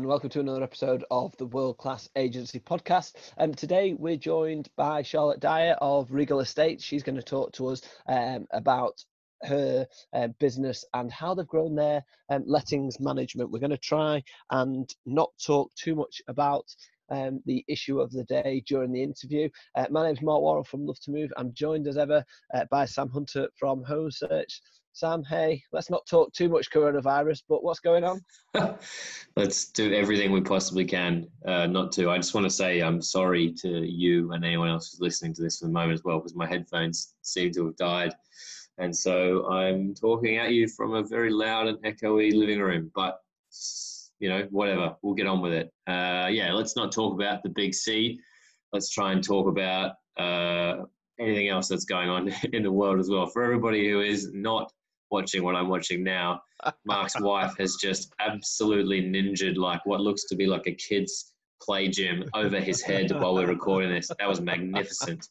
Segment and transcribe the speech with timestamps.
[0.00, 3.12] and welcome to another episode of the World Class Agency podcast.
[3.36, 6.82] And um, today we're joined by Charlotte Dyer of Regal Estates.
[6.82, 8.94] She's going to talk to us um, about
[9.42, 13.50] her uh, business and how they've grown their um, lettings management.
[13.50, 16.64] We're going to try and not talk too much about
[17.10, 19.50] um, the issue of the day during the interview.
[19.74, 21.30] Uh, my name is Mark Warren from Love to Move.
[21.36, 22.24] I'm joined as ever
[22.54, 24.62] uh, by Sam Hunter from Home Search.
[24.92, 28.20] Sam, hey, let's not talk too much coronavirus, but what's going on?
[29.36, 32.10] let's do everything we possibly can uh, not to.
[32.10, 35.42] I just want to say I'm sorry to you and anyone else who's listening to
[35.42, 38.12] this for the moment as well, because my headphones seem to have died.
[38.78, 43.20] And so I'm talking at you from a very loud and echoey living room, but
[44.18, 45.72] you know, whatever, we'll get on with it.
[45.86, 48.18] Uh, yeah, let's not talk about the big C.
[48.72, 50.84] Let's try and talk about uh,
[51.18, 53.26] anything else that's going on in the world as well.
[53.26, 54.72] For everybody who is not
[55.10, 56.40] watching what I'm watching now,
[56.86, 61.88] Mark's wife has just absolutely ninjaed like what looks to be like a kid's play
[61.88, 64.10] gym over his head while we're recording this.
[64.18, 65.28] That was magnificent.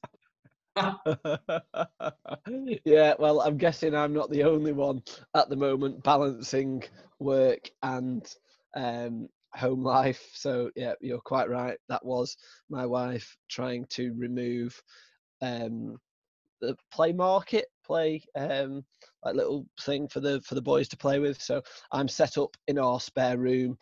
[2.86, 5.02] yeah, well, I'm guessing I'm not the only one
[5.36, 6.84] at the moment balancing
[7.20, 8.26] work and
[8.76, 10.30] um, home life.
[10.34, 11.78] So, yeah, you're quite right.
[11.90, 12.38] That was
[12.70, 14.82] my wife trying to remove
[15.42, 15.98] um,
[16.62, 18.86] the play market play um,
[19.26, 21.42] like little thing for the for the boys to play with.
[21.42, 23.78] So I'm set up in our spare room.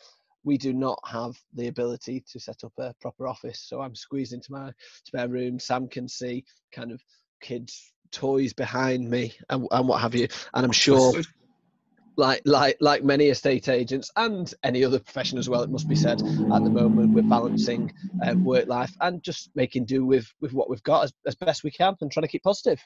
[0.45, 4.31] We do not have the ability to set up a proper office, so I'm squeezed
[4.31, 4.71] into my
[5.03, 5.59] spare room.
[5.59, 7.01] Sam can see kind of
[7.41, 11.13] kids' toys behind me and, and what have you, and I'm sure.
[12.19, 15.93] Like, like, like many estate agents and any other profession as well, it must be
[15.93, 16.19] said.
[16.19, 17.93] At the moment, we're balancing
[18.25, 21.63] um, work life and just making do with with what we've got as, as best
[21.63, 22.81] we can, and trying to keep positive.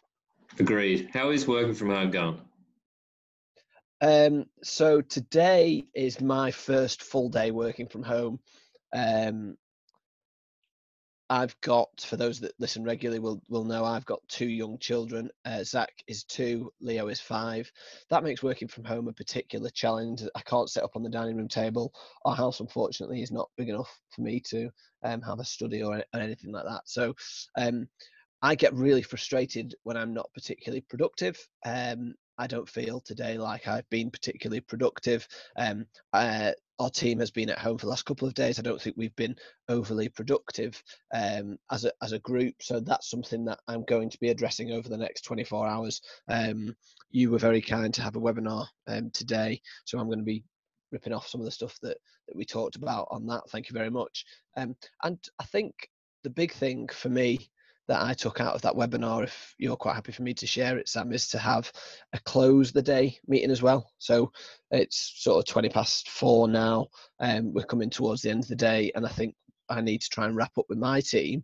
[0.59, 1.09] Agreed.
[1.13, 2.41] How is working from home going?
[4.01, 8.39] Um, so today is my first full day working from home.
[8.93, 9.57] Um,
[11.29, 15.29] I've got, for those that listen regularly, will will know I've got two young children.
[15.45, 17.71] Uh, Zach is two, Leo is five.
[18.09, 20.23] That makes working from home a particular challenge.
[20.35, 21.93] I can't sit up on the dining room table.
[22.25, 24.69] Our house, unfortunately, is not big enough for me to
[25.03, 26.81] um, have a study or, or anything like that.
[26.83, 27.15] So
[27.57, 27.87] um,
[28.41, 31.37] I get really frustrated when I'm not particularly productive.
[31.65, 35.27] Um, I don't feel today like I've been particularly productive.
[35.57, 38.57] Um, uh, our team has been at home for the last couple of days.
[38.57, 39.35] I don't think we've been
[39.69, 40.81] overly productive
[41.13, 42.55] um, as a as a group.
[42.61, 46.01] So that's something that I'm going to be addressing over the next 24 hours.
[46.27, 46.75] Um,
[47.11, 50.43] you were very kind to have a webinar um, today, so I'm going to be
[50.91, 51.97] ripping off some of the stuff that
[52.27, 53.43] that we talked about on that.
[53.51, 54.25] Thank you very much.
[54.57, 55.89] Um, and I think
[56.23, 57.51] the big thing for me
[57.91, 60.77] that I took out of that webinar, if you're quite happy for me to share
[60.77, 61.69] it, Sam, is to have
[62.13, 63.91] a close the day meeting as well.
[63.97, 64.31] So
[64.71, 66.87] it's sort of 20 past four now.
[67.19, 69.35] Um, we're coming towards the end of the day, and I think
[69.67, 71.43] I need to try and wrap up with my team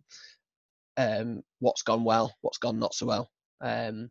[0.96, 3.30] um, what's gone well, what's gone not so well.
[3.60, 4.10] Um,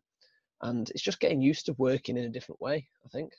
[0.62, 3.32] and it's just getting used to working in a different way, I think.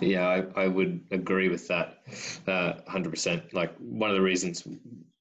[0.00, 1.98] Yeah, I, I would agree with that
[2.46, 3.52] uh, 100%.
[3.52, 4.64] Like, one of the reasons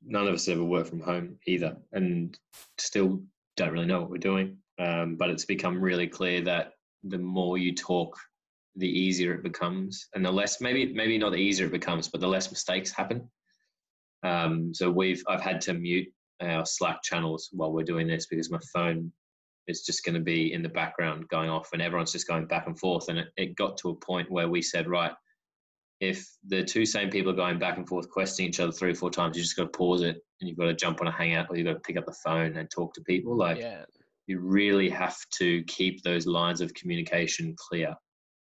[0.07, 2.37] none of us ever work from home either, and
[2.77, 3.21] still
[3.55, 4.57] don't really know what we're doing.
[4.79, 6.73] Um, but it's become really clear that
[7.03, 8.17] the more you talk,
[8.75, 12.21] the easier it becomes, and the less maybe maybe not the easier it becomes, but
[12.21, 13.27] the less mistakes happen.
[14.23, 16.07] Um, so we've I've had to mute
[16.41, 19.11] our Slack channels while we're doing this because my phone
[19.67, 22.67] is just going to be in the background going off, and everyone's just going back
[22.67, 23.09] and forth.
[23.09, 25.11] And it, it got to a point where we said, right,
[25.99, 28.95] if the two same people are going back and forth questioning each other three or
[28.95, 31.11] four times, you just got to pause it and you've got to jump on a
[31.11, 33.35] hangout or you've got to pick up the phone and talk to people.
[33.35, 33.83] Like yeah.
[34.27, 37.95] you really have to keep those lines of communication clear.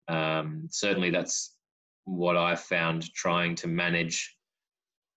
[0.07, 1.55] Um, certainly, that's
[2.05, 4.35] what I've found trying to manage,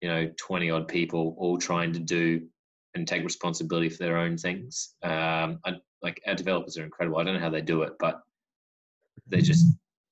[0.00, 2.42] you know, 20 odd people all trying to do
[2.94, 4.94] and take responsibility for their own things.
[5.02, 7.19] Um, I, like our developers are incredible.
[7.19, 8.20] I don't know how they do it, but
[9.26, 9.66] they just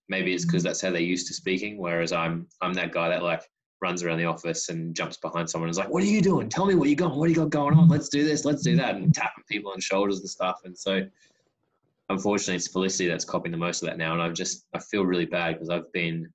[0.09, 1.79] maybe it's because that's how they're used to speaking.
[1.79, 3.43] Whereas I'm I'm that guy that like
[3.83, 6.49] runs around the office and jumps behind someone and is like, "What are you doing?
[6.49, 7.17] Tell me what you got.
[7.17, 7.89] What do you got going on?
[7.89, 8.45] Let's do this.
[8.45, 10.61] Let's do that." And tapping people on shoulders and stuff.
[10.65, 11.03] And so,
[12.09, 14.13] unfortunately, it's Felicity that's copying the most of that now.
[14.13, 16.31] And I've just I feel really bad because I've been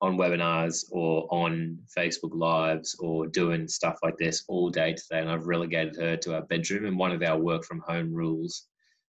[0.00, 5.30] on webinars or on Facebook Lives or doing stuff like this all day today, and
[5.30, 6.84] I've relegated her to our bedroom.
[6.84, 8.66] And one of our work from home rules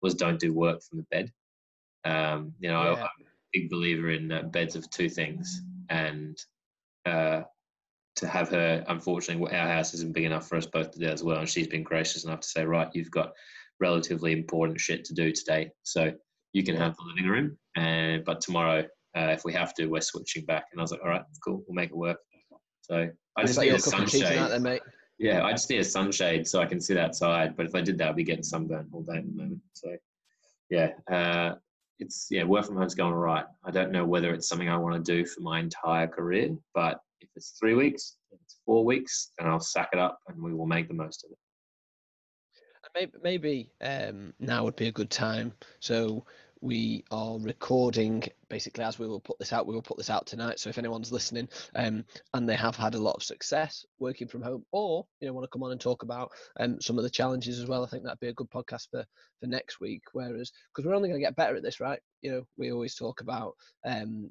[0.02, 1.32] was don't do work from the bed.
[2.06, 2.90] Um, you know, yeah.
[2.90, 6.38] I, am a big believer in uh, beds of two things, and
[7.06, 7.42] uh,
[8.16, 11.24] to have her, unfortunately, our house isn't big enough for us both to do as
[11.24, 11.40] well.
[11.40, 13.34] And she's been gracious enough to say, right, you've got
[13.82, 16.14] relatively important shit to do today, so
[16.54, 18.86] you can have the living room, and but tomorrow,
[19.20, 20.66] uh, if we have to, we're switching back.
[20.72, 22.18] And I was like, all right, cool, we'll make it work.
[22.82, 24.62] So I just need a cooking cheese tonight sunshade.
[24.62, 24.82] mate.
[25.20, 27.58] Yeah, I just need a sunshade so I can sit outside.
[27.58, 29.62] But if I did that, I'd be getting sunburn all day at the moment.
[29.74, 29.96] So
[30.70, 31.56] yeah, uh,
[32.00, 33.46] it's yeah, work from home's going all right.
[33.66, 37.02] I don't know whether it's something I want to do for my entire career, but
[37.20, 40.54] if it's three weeks, if it's four weeks, then I'll sack it up and we
[40.54, 41.38] will make the most of it.
[42.96, 45.54] Maybe, maybe um, now would be a good time.
[45.80, 46.26] So
[46.62, 49.66] we are recording basically as we will put this out.
[49.66, 50.60] We will put this out tonight.
[50.60, 52.04] So if anyone's listening um,
[52.34, 55.46] and they have had a lot of success working from home, or you know want
[55.46, 58.04] to come on and talk about um, some of the challenges as well, I think
[58.04, 59.06] that'd be a good podcast for
[59.40, 60.04] for next week.
[60.12, 62.00] Whereas because we're only going to get better at this, right?
[62.22, 63.54] You know, we always talk about
[63.86, 64.30] um,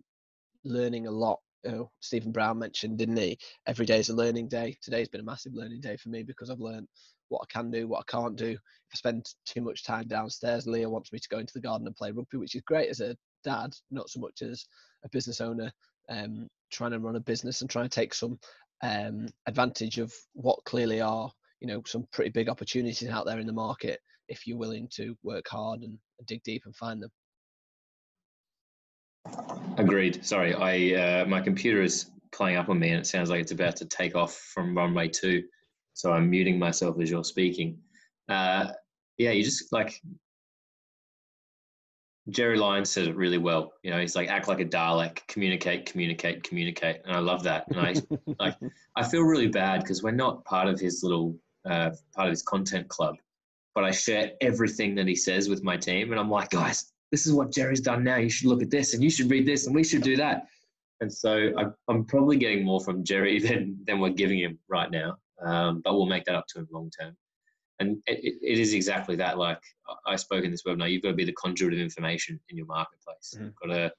[0.64, 3.38] learning a lot you know, Stephen Brown mentioned, didn't he?
[3.66, 4.76] Every day is a learning day.
[4.80, 6.86] Today's been a massive learning day for me because I've learned
[7.28, 8.50] what I can do, what I can't do.
[8.50, 8.58] If
[8.94, 11.96] I spend too much time downstairs, Leo wants me to go into the garden and
[11.96, 14.64] play rugby, which is great as a dad, not so much as
[15.04, 15.70] a business owner
[16.08, 18.38] um, trying to run a business and trying to take some
[18.82, 21.30] um, advantage of what clearly are,
[21.60, 25.16] you know, some pretty big opportunities out there in the market if you're willing to
[25.22, 27.10] work hard and, and dig deep and find them.
[29.76, 30.24] Agreed.
[30.24, 33.52] Sorry, I uh, my computer is playing up on me, and it sounds like it's
[33.52, 35.42] about to take off from runway two.
[35.98, 37.76] So I'm muting myself as you're speaking.
[38.28, 38.68] Uh,
[39.16, 40.00] yeah, you just like
[42.30, 43.72] Jerry Lyons said it really well.
[43.82, 47.64] You know, he's like act like a Dalek, communicate, communicate, communicate, and I love that.
[47.66, 47.94] And I
[48.38, 48.54] like
[48.94, 51.36] I feel really bad because we're not part of his little
[51.68, 53.16] uh, part of his content club,
[53.74, 57.26] but I share everything that he says with my team, and I'm like, guys, this
[57.26, 58.18] is what Jerry's done now.
[58.18, 60.46] You should look at this, and you should read this, and we should do that.
[61.00, 64.92] And so I, I'm probably getting more from Jerry than than we're giving him right
[64.92, 67.16] now, um, but we'll make that up to him long term.
[67.80, 69.38] And it, it is exactly that.
[69.38, 69.60] Like
[70.06, 72.66] I spoke in this webinar, you've got to be the conduit of information in your
[72.66, 73.34] marketplace.
[73.36, 73.44] Mhm.
[73.44, 73.92] You've got to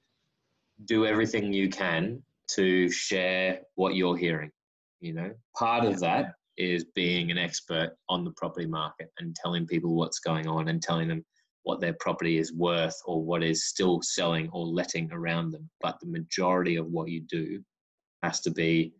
[0.85, 2.21] do everything you can
[2.55, 4.51] to share what you're hearing.
[4.99, 9.65] You know, part of that is being an expert on the property market and telling
[9.65, 11.23] people what's going on and telling them
[11.63, 15.69] what their property is worth or what is still selling or letting around them.
[15.79, 17.63] But the majority of what you do
[18.23, 18.93] has to be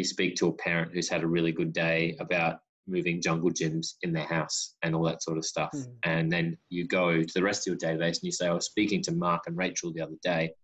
[0.00, 3.94] you speak to a parent who's had a really good day about moving jungle gyms
[4.02, 5.70] in their house and all that sort of stuff.
[5.72, 5.98] Mhm.
[6.04, 8.66] And then you go to the rest of your database and you say, I was
[8.66, 10.54] speaking to Mark and Rachel the other day.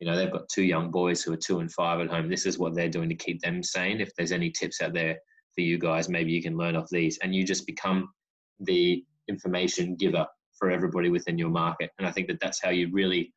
[0.00, 2.28] You know, they've got two young boys who are two and five at home.
[2.28, 4.00] This is what they're doing to keep them sane.
[4.00, 5.18] If there's any tips out there
[5.54, 7.18] for you guys, maybe you can learn off these.
[7.18, 8.08] And you just become
[8.60, 10.26] the information giver
[10.58, 11.90] for everybody within your market.
[11.98, 13.32] And I think that that's how you really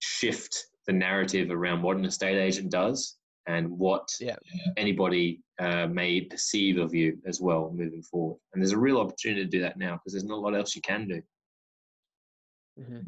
[0.00, 3.17] shift the narrative around what an estate agent does
[3.48, 4.36] and what Yeah.
[4.76, 8.38] anybody uh, may perceive of you as well moving forward.
[8.52, 10.76] And there's a real opportunity to do that now because there's not a lot else
[10.76, 11.22] you can do.
[12.78, 13.06] Mhm.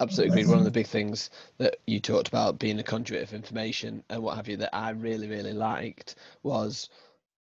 [0.00, 0.50] Absolutely agreed.
[0.50, 4.22] One of the big things that you talked about being a conduit of information and
[4.22, 6.90] what have you that I really, really liked was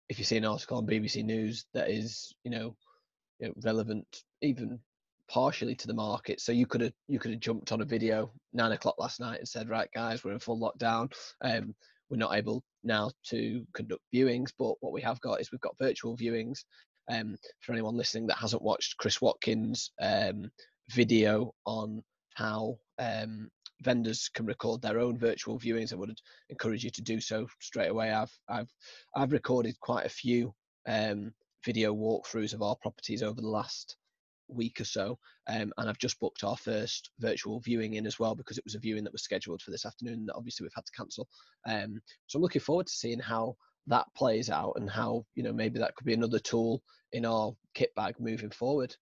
[0.07, 2.77] if you see an article on BBC News that is, you know,
[3.39, 4.79] you know relevant even
[5.27, 6.39] partially to the market.
[6.39, 9.39] So you could have you could have jumped on a video nine o'clock last night
[9.39, 11.11] and said, right guys, we're in full lockdown.
[11.41, 11.75] Um,
[12.09, 15.77] we're not able now to conduct viewings, but what we have got is we've got
[15.79, 16.59] virtual viewings.
[17.11, 20.51] Um, for anyone listening that hasn't watched Chris Watkins' um,
[20.91, 22.03] video on
[22.35, 23.49] how um,
[23.81, 26.17] vendors can record their own virtual viewings, I would
[26.49, 28.11] encourage you to do so straight away.
[28.11, 28.69] I've I've
[29.15, 30.53] I've recorded quite a few
[30.87, 31.33] um,
[31.65, 33.97] video walkthroughs of our properties over the last
[34.49, 38.35] week or so, um, and I've just booked our first virtual viewing in as well
[38.35, 40.85] because it was a viewing that was scheduled for this afternoon that obviously we've had
[40.85, 41.27] to cancel.
[41.67, 43.55] Um, so I'm looking forward to seeing how
[43.87, 47.55] that plays out and how you know maybe that could be another tool in our
[47.73, 48.95] kit bag moving forward.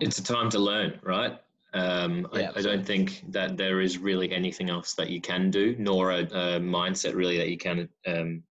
[0.00, 1.38] It's a time to learn, right?
[1.74, 5.50] Um, Yeah, I, I don't think that there is really anything else that you can
[5.50, 8.42] do, nor a, a mindset really that you can um,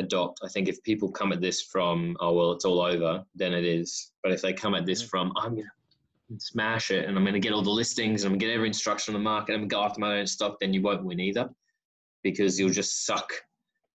[0.00, 0.40] adopt.
[0.42, 3.64] I think if people come at this from, oh, well, it's all over, then it
[3.64, 4.12] is.
[4.22, 5.08] But if they come at this Mhm.
[5.08, 8.32] from, I'm going to smash it and I'm going to get all the listings and
[8.32, 10.58] I'm going to get every instruction on the market and go after my own stock,
[10.60, 11.48] then you won't win either
[12.22, 13.32] because you'll just suck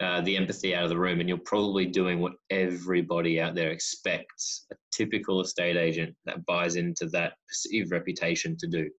[0.00, 3.70] uh, the empathy out of the room and you're probably doing what everybody out there
[3.70, 8.90] expects a typical estate agent that buys into that perceived reputation to do.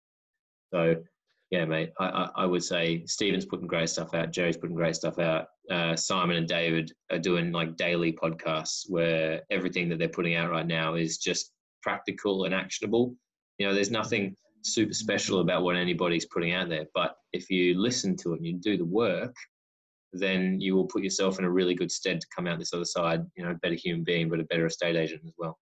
[0.73, 0.95] So,
[1.51, 4.95] yeah, mate, I, I, I would say Stephen's putting great stuff out, Jerry's putting great
[4.95, 5.47] stuff out.
[5.69, 10.51] Uh, Simon and David are doing like daily podcasts where everything that they're putting out
[10.51, 13.15] right now is just practical and actionable.
[13.57, 17.79] You know, there's nothing super special about what anybody's putting out there, but if you
[17.79, 19.35] listen to it and you do the work,
[20.13, 22.85] then you will put yourself in a really good stead to come out this other
[22.85, 25.57] side, you know, a better human being, but a better estate agent as well.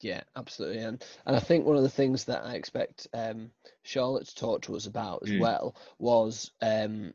[0.00, 3.50] Yeah, absolutely, and and I think one of the things that I expect um,
[3.82, 5.40] Charlotte to talk to us about as Mm.
[5.40, 7.14] well was um,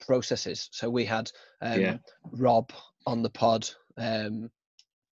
[0.00, 0.68] processes.
[0.72, 1.96] So we had um, Yeah.
[2.32, 2.72] Rob
[3.06, 4.50] on the pod um,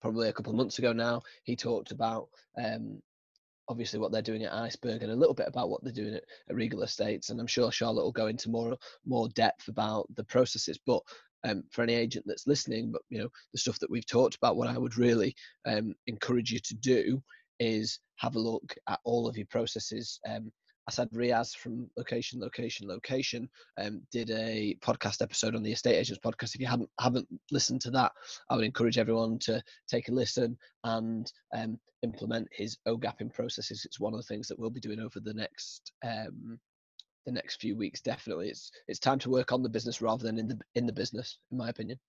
[0.01, 1.21] probably a couple of months ago now.
[1.43, 3.01] He talked about um,
[3.67, 6.23] obviously what they're doing at Iceberg and a little bit about what they're doing at,
[6.49, 7.29] at Regal Estates.
[7.29, 10.79] And I'm sure Charlotte will go into more more depth about the processes.
[10.85, 11.01] But
[11.47, 14.57] um, for any agent that's listening, but you know the stuff that we've talked about,
[14.57, 15.35] what I would really
[15.65, 17.21] um, encourage you to do
[17.59, 20.19] is have a look at all of your processes.
[20.27, 20.51] Um,
[20.89, 26.21] Asad Riaz from Location, Location, Location um, did a podcast episode on the Estate Agents
[26.23, 26.55] podcast.
[26.55, 28.11] If you haven't haven't listened to that,
[28.49, 33.83] I would encourage everyone to take a listen and um, implement his OGAPing processes.
[33.85, 36.59] It's one of the things that we'll be doing over the next um,
[37.27, 38.01] the next few weeks.
[38.01, 40.93] Definitely, it's it's time to work on the business rather than in the in the
[40.93, 41.99] business, in my opinion.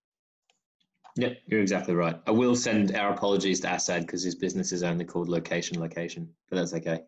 [1.16, 2.18] Yeah, you're exactly right.
[2.26, 6.28] I will send our apologies to Assad because his business is only called Location Location,
[6.48, 7.00] but that's okay.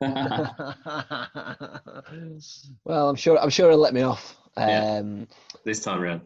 [2.84, 4.36] well, I'm sure I'm sure he'll let me off.
[4.56, 4.98] Yeah.
[4.98, 5.26] Um,
[5.64, 6.20] This time around.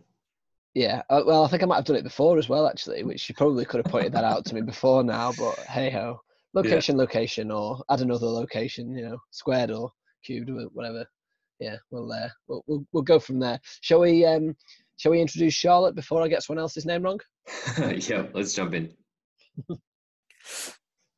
[0.74, 3.28] Yeah, uh, well, I think I might have done it before as well, actually, which
[3.28, 5.32] you probably could have pointed that out to me before now.
[5.38, 6.20] But hey ho,
[6.54, 9.92] location, location, or add another location, you know, squared or
[10.24, 11.06] cubed or whatever.
[11.58, 13.60] Yeah, we'll uh, we'll, we'll we'll go from there.
[13.80, 14.56] Shall we um
[14.96, 17.20] shall we introduce Charlotte before I get someone else's name wrong?
[17.78, 18.92] yeah, let's jump in.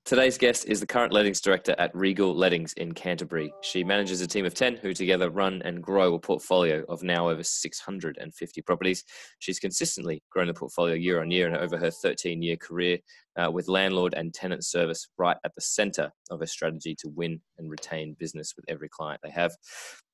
[0.05, 3.51] Today's guest is the current lettings director at Regal Lettings in Canterbury.
[3.63, 7.31] She manages a team of 10 who together run and grow a portfolio of now
[7.31, 9.03] over 650 properties.
[9.39, 12.99] She's consistently grown the portfolio year on year and over her 13 year career
[13.39, 17.41] uh, with landlord and tenant service right at the center of her strategy to win
[17.57, 19.57] and retain business with every client they have.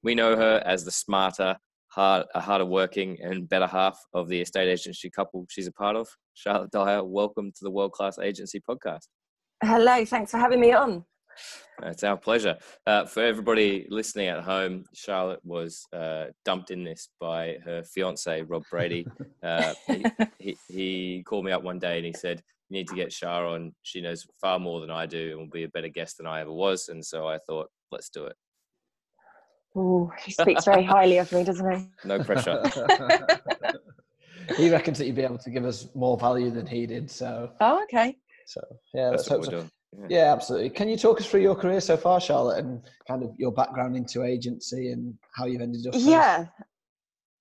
[0.05, 1.57] We know her as the smarter,
[1.89, 6.07] hard, harder working and better half of the estate agency couple she's a part of.
[6.35, 9.09] Charlotte Dyer, welcome to the World Class Agency podcast.
[9.63, 11.05] Hello, thanks for having me on.
[11.83, 12.59] It's our pleasure.
[12.87, 18.43] Uh, for everybody listening at home, Charlotte was uh, dumped in this by her fiance,
[18.43, 19.07] Rob Brady.
[19.43, 20.05] Uh, he,
[20.39, 23.47] he, he called me up one day and he said, You need to get Char
[23.47, 23.75] on.
[23.83, 26.43] She knows far more than I do and will be a better guest than I
[26.43, 26.91] ever was.
[26.91, 28.37] And so I thought, Let's do it.
[29.75, 31.87] Oh, he speaks very highly of me, doesn't he?
[32.05, 32.63] No pressure.
[34.59, 37.11] he reckons that you'd be able to give us more value than he did.
[37.11, 38.19] So, Oh, okay.
[38.51, 38.61] So
[38.95, 39.51] yeah, That's let's what hope we're so.
[39.51, 39.71] doing.
[40.11, 40.19] Yeah.
[40.19, 40.71] Yeah, absolutely.
[40.71, 43.97] Can you talk us through your career so far, Charlotte, and kind of your background
[43.97, 45.93] into agency and how you've ended up?
[45.93, 46.03] there?
[46.03, 46.47] Yeah.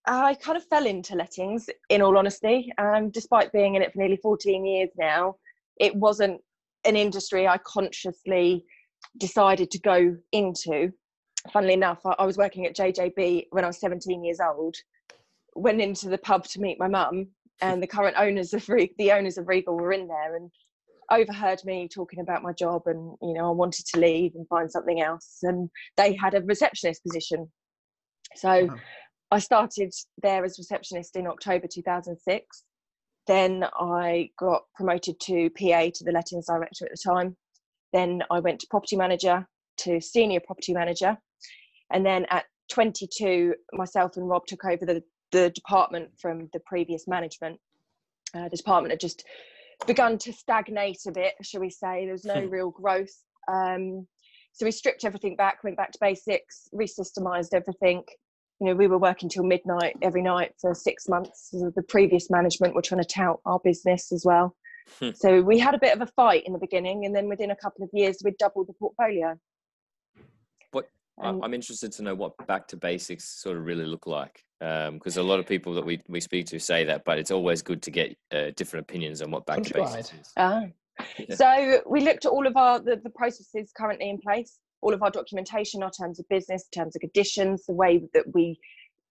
[0.06, 2.72] I kind of fell into lettings, in all honesty.
[2.78, 5.36] Um, despite being in it for nearly 14 years now,
[5.80, 6.42] it wasn't
[6.86, 8.66] an industry I consciously
[9.18, 10.92] decided to go into.
[11.52, 14.76] Funnily enough, I, I was working at JJB when I was 17 years old.
[15.56, 17.28] Went into the pub to meet my mum,
[17.62, 20.50] and the current owners of Re- the owners of Regal were in there and
[21.12, 24.72] overheard me talking about my job and you know I wanted to leave and find
[24.72, 27.52] something else and they had a receptionist position.
[28.36, 28.76] So Wow.
[29.32, 32.64] I started there as receptionist in October 2006.
[33.28, 37.38] Then I got promoted to PA to the lettings director at the time.
[37.94, 39.48] Then I went to property manager
[39.80, 41.16] to senior property manager.
[41.92, 47.08] And then at 22, myself and Rob took over the, the department from the previous
[47.08, 47.60] management.
[48.34, 49.24] Uh, the department had just
[49.88, 52.06] begun to stagnate a bit, shall we say.
[52.06, 52.50] There was no Hmm.
[52.50, 53.14] real growth.
[53.48, 54.08] Um,
[54.54, 58.04] so we stripped everything back, went back to basics, resystemized everything.
[58.60, 61.50] You know, we were working till midnight every night for six months.
[61.52, 64.56] The previous management were trying to tout our business as well.
[65.00, 65.12] Hmm.
[65.14, 67.56] so we had a bit of a fight in the beginning, and then within a
[67.56, 69.40] couple of years, we doubled the portfolio.
[71.22, 75.18] And- I'm interested to know what back to basics sort of really look like, because
[75.18, 77.82] a lot of people that we, we speak to say that, but it's always good
[77.84, 80.34] to get uh, different opinions on what back to basics is.
[80.36, 80.68] Yeah.
[81.34, 85.02] So we looked at all of our the, the processes currently in place, all of
[85.02, 88.60] our documentation, our terms of business, terms of conditions, the way that we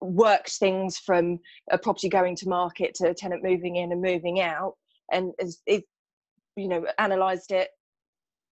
[0.03, 1.39] worked things from
[1.71, 4.75] a property going to market to a tenant moving in and moving out,
[5.11, 5.85] and as it,
[6.57, 7.71] you know, analysed it.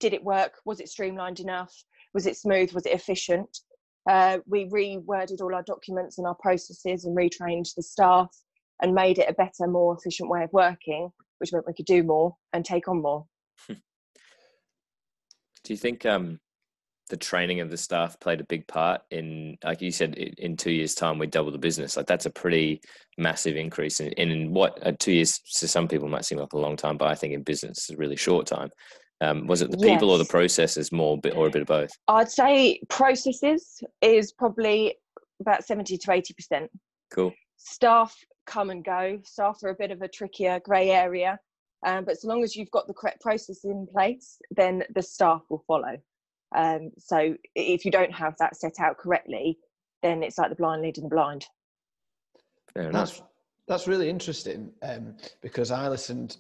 [0.01, 0.55] Did it work?
[0.67, 1.75] Was it streamlined enough?
[2.17, 2.73] Was it smooth?
[2.73, 3.59] Was it efficient?
[4.11, 8.29] Uh, we reworded all our documents and our processes and retrained the staff
[8.81, 12.03] and made it a better, more efficient way of working which meant we could do
[12.03, 13.27] more and take on more.
[13.69, 13.79] Do
[15.69, 16.39] you think um,
[17.11, 20.71] the training of the staff played a big part in, like you said, in two
[20.71, 21.97] years' time we double the business?
[21.97, 22.81] Like that's a pretty
[23.19, 24.01] massive increase.
[24.01, 26.97] In, in what uh, two years to some people might seem like a long time,
[26.97, 28.71] but I think in business it's a really short time.
[29.21, 31.91] Um, was it the people or the processes more, or a bit of both?
[32.09, 34.97] I'd say processes is probably
[35.41, 36.69] about 70 to 80%.
[37.11, 37.33] Cool.
[37.57, 38.15] Staff
[38.47, 39.19] come and go.
[39.25, 41.39] Staff are a bit of a trickier grey area.
[41.87, 45.43] Um, but so long as you've got the correct process in place, then the staff
[45.49, 45.97] will follow.
[46.55, 49.59] Um, so if you don't have that set out correctly,
[50.03, 51.47] then it's like the blind leading the blind.
[52.75, 53.23] Fair That's
[53.69, 56.37] that's really interesting um, because I listened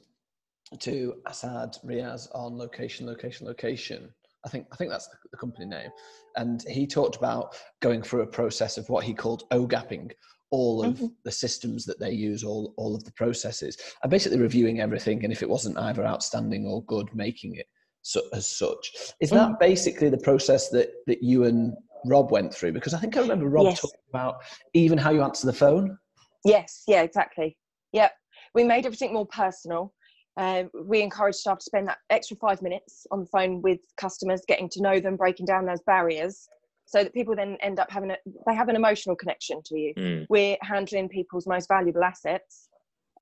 [0.78, 4.12] to Assad Riaz on location, location, location.
[4.44, 5.90] I think I think that's the, company name,
[6.36, 10.12] and he talked about going through a process of what he called OGAPing
[10.50, 11.12] all of Mhm.
[11.24, 15.24] the systems that they use, all all of the processes, and basically reviewing everything.
[15.24, 17.66] And if it wasn't either outstanding or good, making it
[18.02, 18.92] so, as such.
[19.20, 22.72] Is that basically the process that that you and Rob went through?
[22.72, 23.80] Because I think I remember Rob Yes.
[23.80, 24.36] talking about
[24.74, 25.98] even how you answer the phone.
[26.44, 27.58] Yes, yeah, exactly.
[27.92, 28.12] Yep.
[28.54, 29.92] We made everything more personal.
[30.38, 34.42] Um, we encourage staff to spend that extra five minutes on the phone with customers,
[34.46, 36.48] getting to know them, breaking down those barriers,
[36.84, 38.16] so that people then end up having a
[38.46, 39.94] they have an emotional connection to you.
[39.96, 42.68] Mm, We're handling people's most valuable assets,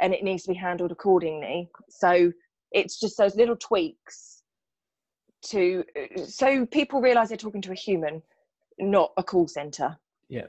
[0.01, 1.71] and it needs to be handled accordingly.
[1.89, 2.33] So
[2.73, 4.43] it's just those little tweaks
[5.47, 5.85] to
[6.27, 8.23] so people realise they're talking to a human,
[8.79, 9.97] not a call centre.
[10.29, 10.47] Yeah.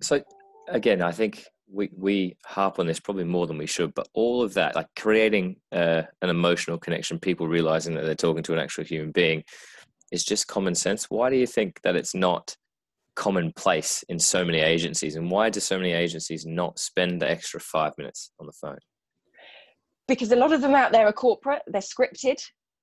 [0.00, 0.22] So
[0.68, 4.42] again, I think we we harp on this probably more than we should, but all
[4.42, 8.58] of that, like creating uh, an emotional connection, people realizing that they're talking to an
[8.58, 9.42] actual human being,
[10.12, 11.10] is just common sense.
[11.10, 12.56] Why do you think that it's not
[13.14, 17.60] commonplace in so many agencies, and why do so many agencies not spend the extra
[17.60, 18.78] five minutes on the phone?
[20.08, 22.40] because a lot of them out there are corporate they're scripted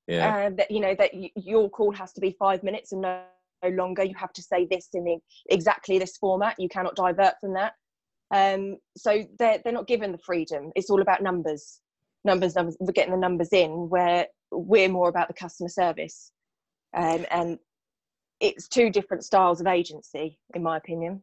[0.07, 3.01] Yeah, uh, that you know that y- your call has to be five minutes and
[3.01, 3.21] no,
[3.63, 4.03] no longer.
[4.03, 5.17] You have to say this in the,
[5.49, 6.55] exactly this format.
[6.59, 7.73] You cannot divert from that
[8.33, 10.71] um, so they're, they're not given the freedom.
[10.75, 11.79] It's all about numbers.
[12.25, 16.31] Numbers numbers we're getting the numbers in where we're more about the customer service.
[16.95, 17.59] Um, and
[18.39, 21.21] it's two different styles of agency in my opinion.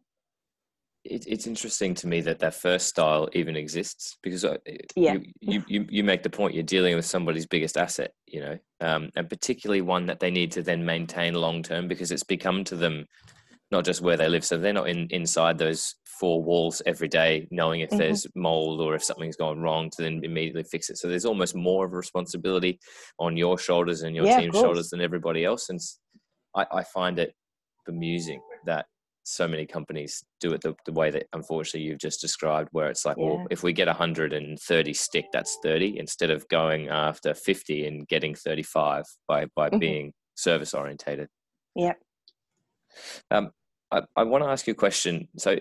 [1.04, 5.14] It, it's interesting to me that that first style even exists because uh, it- Yeah.
[5.14, 8.58] you, you, you, you make the point you're dealing with somebody's biggest asset, you know,
[8.82, 12.62] um, and particularly one that they need to then maintain long term because it's become
[12.64, 13.06] to them
[13.70, 14.44] not just where they live.
[14.44, 17.98] So they're not in inside those four walls every day, knowing if Mhm.
[17.98, 20.98] there's mold or if something's gone wrong to then immediately fix it.
[20.98, 22.78] So there's almost more of a responsibility
[23.18, 25.68] on your shoulders and your Yeah, team's shoulders than everybody else.
[25.70, 25.80] And
[26.54, 27.34] I find it
[27.86, 28.86] bemusing that
[29.22, 33.04] so many companies do it the, the way that unfortunately you've just described where it's
[33.04, 38.08] like well if we get 130 stick that's 30 instead of going after 50 and
[38.08, 39.78] getting 35 by by Mhm.
[39.78, 41.28] being service orientated
[41.74, 42.02] Yep.
[43.30, 43.50] um,
[43.90, 45.28] I, I want to ask you a question.
[45.36, 45.56] So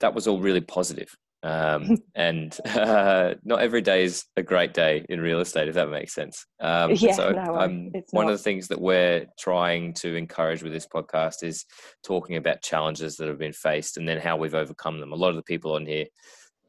[0.00, 5.04] that was all really positive um, and uh, not every day is a great day
[5.08, 6.46] in real estate if that makes sense.
[6.60, 8.32] Um, Yeah, so no, um, one not.
[8.32, 11.64] of the things that we're trying to encourage with this podcast is
[12.04, 15.12] talking about challenges that have been faced and then how we've overcome them.
[15.12, 16.06] A lot of the people on here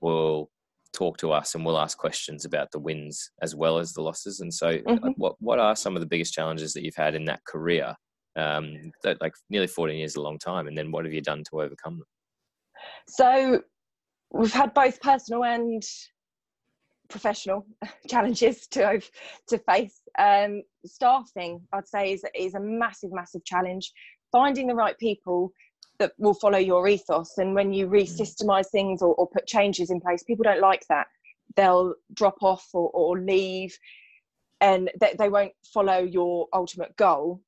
[0.01, 0.49] will
[0.91, 4.39] talk to us and we'll ask questions about the wins as well as the losses.
[4.41, 5.13] And so uh, Mhm.
[5.17, 7.95] what, what are some of the biggest challenges that you've had in that career
[8.35, 11.21] um, that like nearly 14 years is a long time and then what have you
[11.21, 12.07] done to overcome them
[13.07, 13.61] So
[14.31, 15.83] we've had both personal and
[17.09, 17.65] professional
[18.09, 19.01] challenges to
[19.47, 20.01] to face.
[20.17, 23.91] Um, staffing, I'd say, is is a massive, massive challenge.
[24.31, 25.53] Finding the right people
[25.99, 30.01] that will follow your ethos, and when you re-systemize things or, or put changes in
[30.01, 31.05] place, people don't like that.
[31.55, 33.77] They'll drop off or, or leave,
[34.59, 37.41] and they, they won't follow your ultimate goal.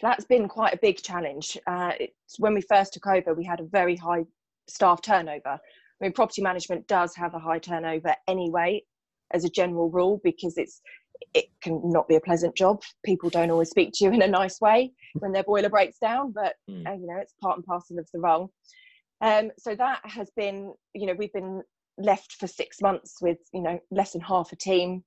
[0.00, 1.58] That's been quite a big challenge.
[1.66, 4.24] Uh, it's, when we first took over, we had a very high
[4.68, 5.58] staff turnover.
[5.58, 5.58] I
[6.00, 8.82] mean, property management does have a high turnover anyway,
[9.32, 10.80] as a general rule, because it's
[11.34, 12.80] it can not be a pleasant job.
[13.04, 16.32] People don't always speak to you in a nice way when their boiler breaks down,
[16.32, 16.86] but Mm.
[16.86, 18.52] uh, you know it's part and parcel of the role.
[19.20, 21.62] Um, so that has been, you know, we've been
[21.96, 25.02] left for six months with you know less than half a team,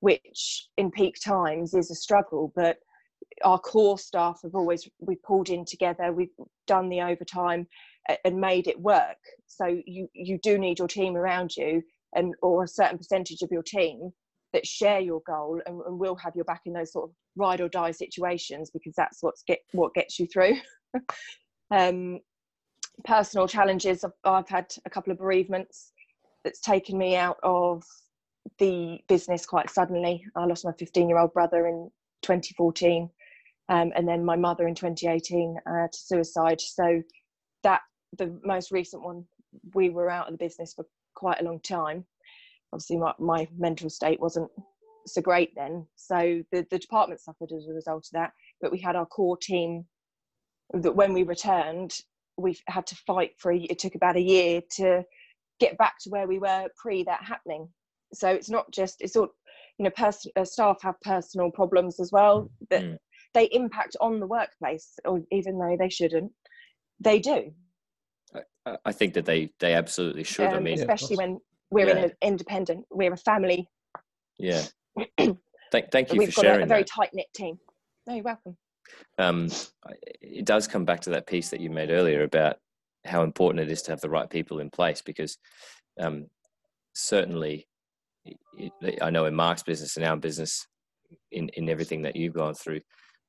[0.00, 2.78] which in peak times is a struggle, but
[3.44, 6.28] our core staff have always we pulled in together we've
[6.66, 7.66] done the overtime
[8.24, 9.18] and made it work.
[9.46, 11.82] So you you do need your team around you
[12.14, 14.10] and or a certain percentage of your team
[14.52, 17.60] that share your goal and, and will have your back in those sort of ride
[17.60, 20.56] or die situations because that's what's get what gets you through.
[21.70, 22.20] Um
[23.06, 25.92] personal challenges I've, I've had a couple of bereavements
[26.44, 27.82] that's taken me out of
[28.58, 30.22] the business quite suddenly.
[30.36, 33.08] I lost my 15 year old brother in 2014
[33.68, 36.60] um, and then my mother in 2018 uh, to suicide.
[36.60, 37.02] So
[37.62, 37.80] that
[38.18, 39.24] the most recent one,
[39.74, 42.04] we were out of the business for quite a long time.
[42.72, 44.50] Obviously, my, my mental state wasn't
[45.06, 45.86] so great then.
[45.96, 48.32] So the, the department suffered as a result of that.
[48.60, 49.84] But we had our core team
[50.72, 51.94] that when we returned,
[52.36, 53.52] we had to fight for.
[53.52, 55.02] A, it took about a year to
[55.60, 57.68] get back to where we were pre that happening.
[58.14, 59.28] So it's not just it's all
[59.78, 59.90] you know.
[60.36, 62.98] Uh, staff have personal problems as well that Mm.
[63.34, 66.32] They impact on the workplace, or even though they shouldn't,
[67.00, 67.52] they do.
[68.66, 70.48] I, I think that they they absolutely should.
[70.48, 71.40] I um, mean, especially when
[71.70, 73.68] we're in an independent, we're a family.
[74.38, 74.62] yeah.
[75.72, 77.58] Thank thank you We've for got a, sharing a very tight knit team.
[78.06, 78.58] No, you're welcome.
[79.18, 79.48] um,
[80.20, 82.56] it does come back to that piece that you made earlier about
[83.06, 85.38] how important it is to have the right people in place because
[85.98, 86.26] um,
[86.94, 87.66] certainly
[88.26, 88.36] it,
[88.82, 90.66] it- I know in Mark's business and our business
[91.30, 92.80] in, in everything that you've gone through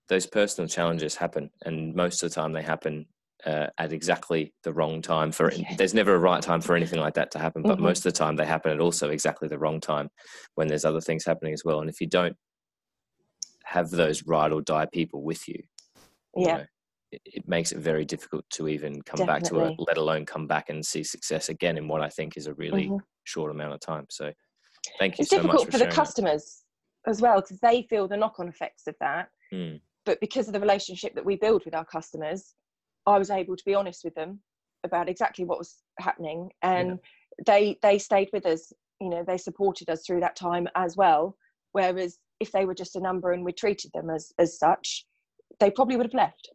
[0.09, 3.05] those personal challenges happen and most of the time they happen
[3.45, 5.75] uh, at exactly the wrong time for Yeah.
[5.77, 7.83] there's never a right time for anything like that to happen but Mhm.
[7.83, 10.09] most of the time they happen at also exactly the wrong time
[10.55, 12.35] when there's other things happening as well and if you don't
[13.65, 15.61] have those ride or die people with you
[16.35, 16.57] you Yeah.
[16.57, 16.65] know,
[17.11, 19.75] it, it makes it very difficult to even come back to Definitely.
[19.79, 22.53] it, let alone come back and see success again in what I think is a
[22.55, 22.99] really Mhm.
[23.23, 24.05] short amount of time.
[24.09, 24.31] So
[24.99, 26.05] thank you It's so much difficult for, for the sharing that.
[26.05, 26.63] customers
[27.05, 29.29] as well because they feel the knock on effects of that.
[29.53, 29.79] Mm.
[30.05, 32.53] But because of the relationship that we build with our customers,
[33.05, 34.39] I was able to be honest with them
[34.83, 36.99] about exactly what was happening and
[37.45, 41.37] they they stayed with us you know they supported us through that time as well.
[41.71, 45.05] Whereas if they were just a number and we treated them as as such
[45.59, 46.49] they probably would have left.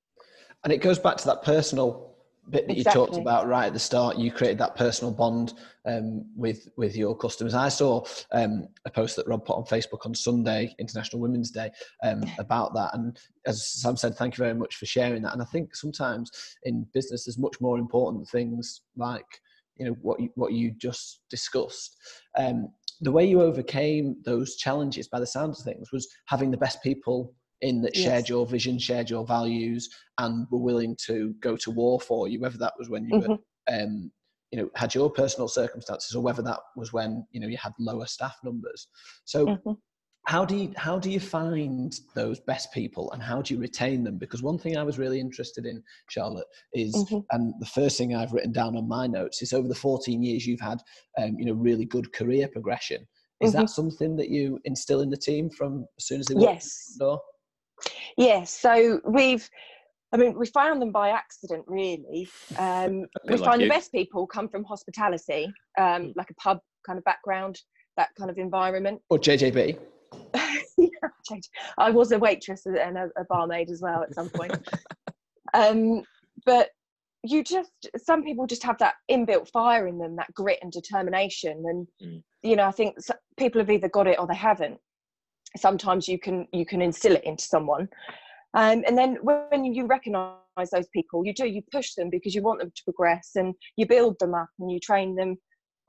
[0.64, 2.16] And it goes back to that personal
[2.50, 4.16] bit that you talked about right at the start.
[4.16, 5.54] You created that personal bond
[5.86, 7.54] um, with with your customers.
[7.54, 11.70] I saw um, a post that Rob put on Facebook on Sunday, International Women's Day,
[12.02, 12.94] um, about that.
[12.94, 15.32] And as Sam said, thank you very much for sharing that.
[15.32, 16.30] And I think sometimes
[16.64, 19.26] in business, there's much more important things like
[19.76, 21.96] you know what you, what you just discussed.
[22.36, 26.56] Um, the way you overcame those challenges, by the sounds of things, was having the
[26.56, 31.56] best people in that shared your vision, shared your values, and were willing to go
[31.56, 33.42] to war for you, whether that was when you Mhm.
[33.68, 34.10] were, um,
[34.50, 37.72] you know, had your personal circumstances, or whether that was when you know you had
[37.78, 38.88] lower staff numbers.
[39.24, 39.76] So, Mhm.
[40.26, 44.04] how do you how do you find those best people, and how do you retain
[44.04, 44.18] them?
[44.18, 47.24] Because one thing I was really interested in, Charlotte, is Mhm.
[47.32, 50.46] and the first thing I've written down on my notes is over the 14 years
[50.46, 50.78] you've had,
[51.18, 53.06] um, you know, really good career progression.
[53.40, 53.52] Is Mhm.
[53.52, 56.94] that something that you instill in the team from as soon as they walk yes
[56.98, 57.20] the door?
[58.18, 59.48] Yes so we've
[60.12, 63.66] i mean we found them by accident really um, we like find you.
[63.68, 67.58] the best people come from hospitality um, like a pub kind of background
[67.96, 69.78] that kind of environment Or JJB?
[70.78, 71.38] Yeah.
[71.76, 74.54] I was a waitress and a, a barmaid as well at some point.
[75.54, 76.04] um,
[76.46, 76.68] but
[77.24, 81.64] you just, some people just have that inbuilt fire in them, that grit and determination.
[81.66, 82.22] And, Mm.
[82.42, 82.96] you know, I think
[83.36, 84.78] people have either got it or they haven't.
[85.56, 87.88] Sometimes you can, you can instill it into someone.
[88.54, 90.36] Um, and then when you recognize
[90.72, 93.86] those people, you do, you push them because you want them to progress and you
[93.86, 95.36] build them up and you train them.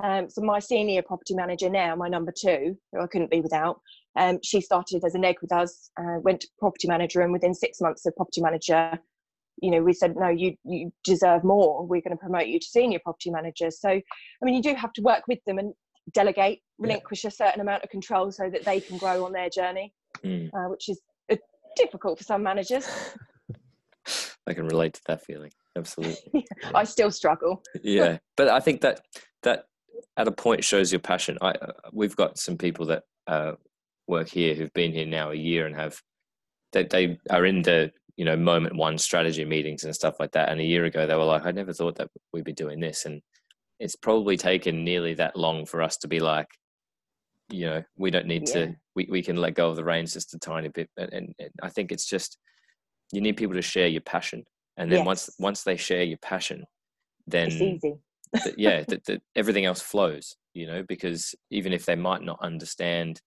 [0.02, 3.82] Um, so my senior property manager now, my number two, who I couldn't be without,
[4.16, 7.54] um, she started as a neg with us, uh, went to property manager, and within
[7.54, 9.00] six months of property manager,
[9.62, 11.86] you know, we said, no, you you deserve more.
[11.86, 13.72] We're going to promote you to senior property manager.
[13.72, 14.02] So, I
[14.42, 15.74] mean, you do have to work with them and
[16.14, 19.94] delegate, relinquish a certain amount of control so that they can grow on their journey,
[20.24, 20.50] Mm.
[20.54, 21.00] uh, which is
[21.32, 21.36] uh,
[21.76, 22.88] difficult for some managers.
[24.48, 25.52] I can relate to that feeling.
[25.78, 26.46] Absolutely.
[26.76, 27.62] I still struggle.
[27.84, 29.02] yeah but i think that
[29.44, 29.66] that
[30.18, 33.54] at a point shows your passion i uh, we've got some people that uh,
[34.08, 36.02] work here who've been here now a year and have
[36.74, 40.50] they, they are in the you know moment one strategy meetings and stuff like that
[40.50, 43.06] and a year ago they were like i never thought that we'd be doing this
[43.06, 43.22] and
[43.80, 46.48] it's probably taken nearly that long for us to be like
[47.50, 48.54] you know we don't need Yeah.
[48.54, 51.36] to we, we can let go of the reins just a tiny bit and, and,
[51.40, 52.38] and i think it's just
[53.12, 54.44] you need people to share your passion
[54.78, 55.36] and then once Yes.
[55.40, 56.64] once they share your passion
[57.28, 57.96] then It's easy.
[58.34, 62.40] that, yeah that, that everything else flows you know because even if they might not
[62.42, 63.22] understand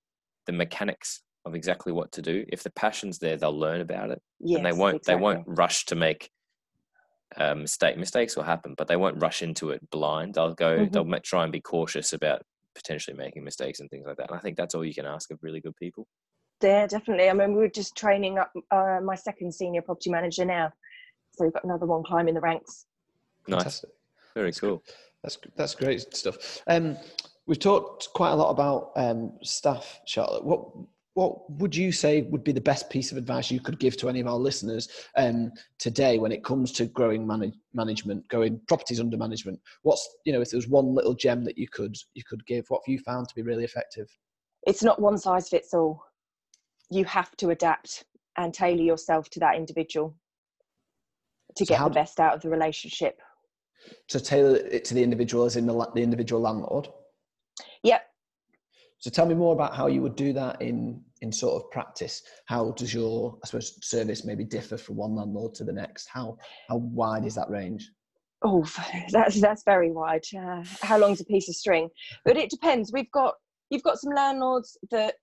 [0.47, 4.21] the mechanics of exactly what to do if the passion's there they'll learn about it
[4.39, 5.15] Yes, and they won't exactly.
[5.15, 6.31] they won't rush to make
[7.37, 10.93] uh, mistake mistakes will happen but they won't rush into it blind they'll go Mhm.
[10.93, 12.43] they'll try and be cautious about
[12.75, 15.31] potentially making mistakes and things like that and i think that's all you can ask
[15.31, 16.07] of really good people
[16.63, 17.29] Yeah, definitely.
[17.29, 20.73] I mean, we're just training up uh, my second senior property manager now.
[21.35, 22.87] So we've got another one climbing the ranks.
[23.49, 23.91] nice Fantastic.
[24.35, 24.83] very That's cool
[25.25, 26.37] That's that's great stuff.
[26.69, 26.97] Um,
[27.47, 30.45] we've talked quite a lot about um, staff, Charlotte.
[30.45, 30.61] What
[31.15, 34.09] what would you say would be the best piece of advice you could give to
[34.09, 39.01] any of our listeners um, today when it comes to growing manage, management, going properties
[39.01, 39.61] under management?
[39.83, 42.65] What's you know if there was one little gem that you could you could give,
[42.69, 44.09] what have you found to be really effective?
[44.67, 46.03] It's not one size fits all.
[46.91, 48.05] You have to adapt
[48.39, 50.15] and tailor yourself to that individual
[51.57, 53.21] to So get the best out of the relationship.
[54.09, 56.89] To tailor it to the individual, as in the, the individual landlord.
[57.83, 58.03] Yep.
[59.03, 62.23] So tell me more about how you would do that in in sort of practice.
[62.47, 66.07] How does your I suppose service maybe differ from one landlord to the next?
[66.07, 66.39] How
[66.69, 67.91] how wide is that range?
[68.45, 68.65] Oh,
[69.13, 70.23] that's that's very wide.
[70.39, 71.89] Uh, how long's a piece of string?
[72.25, 72.93] But it depends.
[72.93, 73.35] We've got
[73.71, 75.17] you've got some landlords that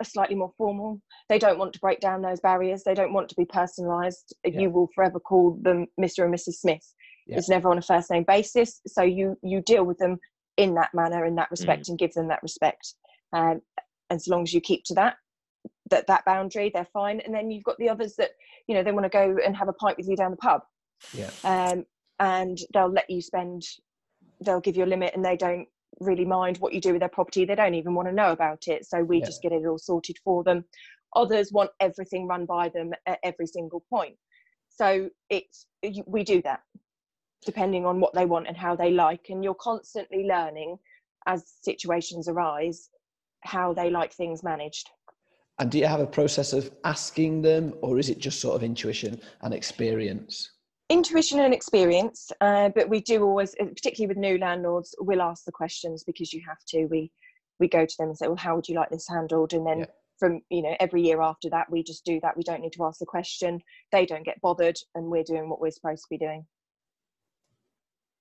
[0.00, 1.02] are slightly more formal.
[1.28, 2.84] They don't want to break down those barriers.
[2.84, 4.32] They don't want to be personalised.
[4.46, 4.60] Yeah.
[4.60, 6.24] You will forever call them Mr.
[6.24, 6.54] and Mrs.
[6.54, 6.94] Smith.
[7.26, 7.36] Yeah.
[7.36, 8.80] It's never on a first name basis.
[8.86, 10.16] So you you deal with them
[10.56, 12.94] in that manner, in that respect, and give them that respect.
[13.32, 13.60] Um,
[14.10, 15.16] and so long as you keep to that
[15.90, 17.20] that that boundary, they're fine.
[17.20, 18.30] And then you've got the others that
[18.66, 20.62] you know they want to go and have a pint with you down the pub.
[21.12, 21.30] Yeah.
[21.44, 21.84] um,
[22.18, 23.62] and they'll let you spend
[24.40, 25.68] they'll give you a limit and they don't
[26.00, 27.44] really mind what you do with their property.
[27.44, 28.84] They don't even want to know about it.
[28.86, 29.26] So we Yeah.
[29.26, 30.64] just get it all sorted for them.
[31.14, 34.16] Others want everything run by them at every single point.
[34.68, 35.66] So it's
[36.06, 36.60] we do that
[37.44, 39.26] depending on what they want and how they like.
[39.30, 40.78] And you're constantly learning
[41.26, 42.90] as situations arise
[43.42, 44.90] how they like things managed.
[45.58, 48.62] And do you have a process of asking them, or is it just sort of
[48.62, 50.50] intuition and experience?
[50.88, 55.44] intuition and experience uh, but we do always uh, particularly with new landlords we'll ask
[55.44, 56.86] the questions because you have to.
[56.86, 57.10] We
[57.58, 59.52] we go to them and say well how would you like this handled?
[59.52, 59.86] And then Yeah.
[60.18, 62.36] from you know every year after that we just do that.
[62.36, 63.60] We don't need to ask the question.
[63.90, 66.46] They don't get bothered and we're doing what we're supposed to be doing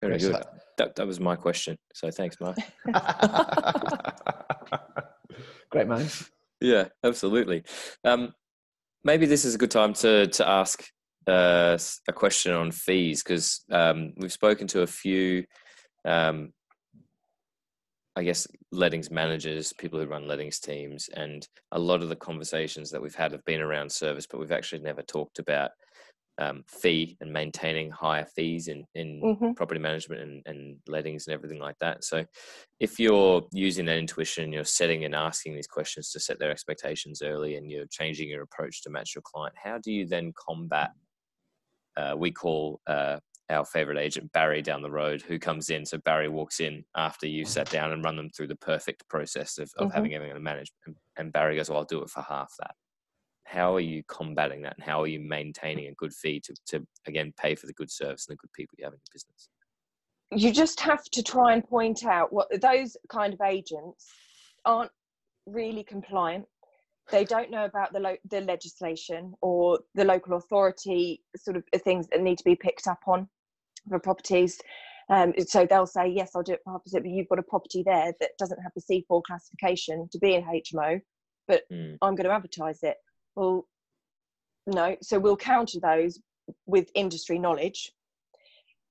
[0.08, 0.44] Very good.
[0.78, 1.78] That, that was my question.
[1.94, 2.58] So thanks, Mark.
[5.70, 6.08] Great man.
[6.62, 7.63] Yeah, absolutely.
[8.04, 8.34] Um,
[9.04, 10.86] maybe this is a good time to to ask
[11.28, 15.44] uh, s- a question on fees because um, we've spoken to a few,
[16.06, 16.54] um,
[18.15, 22.91] I guess, lettings managers, people who run lettings teams, and a lot of the conversations
[22.91, 25.72] that we've had have been around service, but we've actually never talked about
[26.38, 31.34] um, fee and maintaining higher fees in in hmm property management and, and lettings and
[31.34, 32.04] everything like that.
[32.04, 32.26] So,
[32.80, 37.21] if you're using that intuition, you're setting and asking these questions to set their expectations
[37.21, 40.91] early, and you're changing your approach to match your client, how do you then combat?
[41.98, 43.19] Uh, we call uh,
[43.50, 45.86] our favorite agent Barry down the road, who comes in.
[45.86, 49.58] So Barry walks in after you sat down and run them through the perfect process
[49.58, 49.91] of, of Mhm.
[49.91, 52.76] having everything managed, and, and Barry goes, "Well, I'll do it for half that."
[53.45, 56.88] How are you combating that, and how are you maintaining a good fee to, to
[57.08, 59.49] again pay for the good service and the good people you have in your business?
[60.31, 64.08] you just have to try and point out what those kind of agents
[64.65, 64.91] aren't
[65.45, 66.45] really compliant
[67.12, 72.08] they don't know about the lo- the legislation or the local authority sort of things
[72.08, 73.27] that need to be picked up on
[73.88, 74.60] for properties
[75.10, 77.84] um, so they'll say yes i'll do it for percent but you've got a property
[77.86, 80.99] there that doesn't have the c4 classification to be an hmo
[81.71, 81.99] Mm.
[82.01, 82.97] i'm going to advertise it
[83.36, 83.67] well
[84.67, 84.95] no.
[85.02, 86.19] So we'll counter those
[86.65, 87.91] with industry knowledge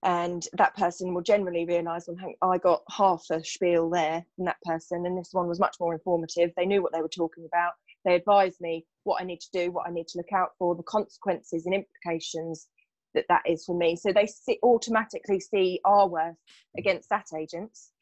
[0.05, 4.45] and that person will generally realise well hang, i got half a spiel there from
[4.45, 6.51] that person and this one was much more informative.
[6.57, 7.73] They knew what they were talking about.
[8.05, 10.75] They advised me what i need to do what i need to look out for
[10.75, 12.69] the consequences and implications
[13.15, 13.95] that that is for me.
[13.97, 14.27] So they
[14.65, 16.35] automatically see our worth
[16.77, 17.93] against that agent's.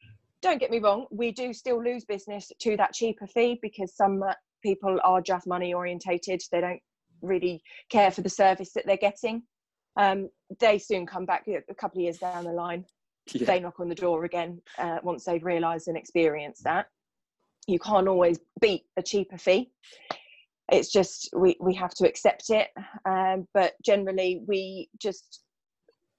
[0.41, 4.23] Don't get me wrong we do still lose business to that cheaper fee because some
[4.63, 6.81] people are just money orientated they don't
[7.21, 9.43] really care for the service that they're getting
[9.95, 12.83] um, they soon come back a couple of years down the line
[13.31, 13.45] Yeah.
[13.45, 16.87] they knock on the door again uh, once they've realised and experienced that.
[17.67, 19.71] You can't always beat a cheaper fee.
[20.71, 22.67] It's just we, we have to accept it.
[23.05, 25.43] Um, but generally, we just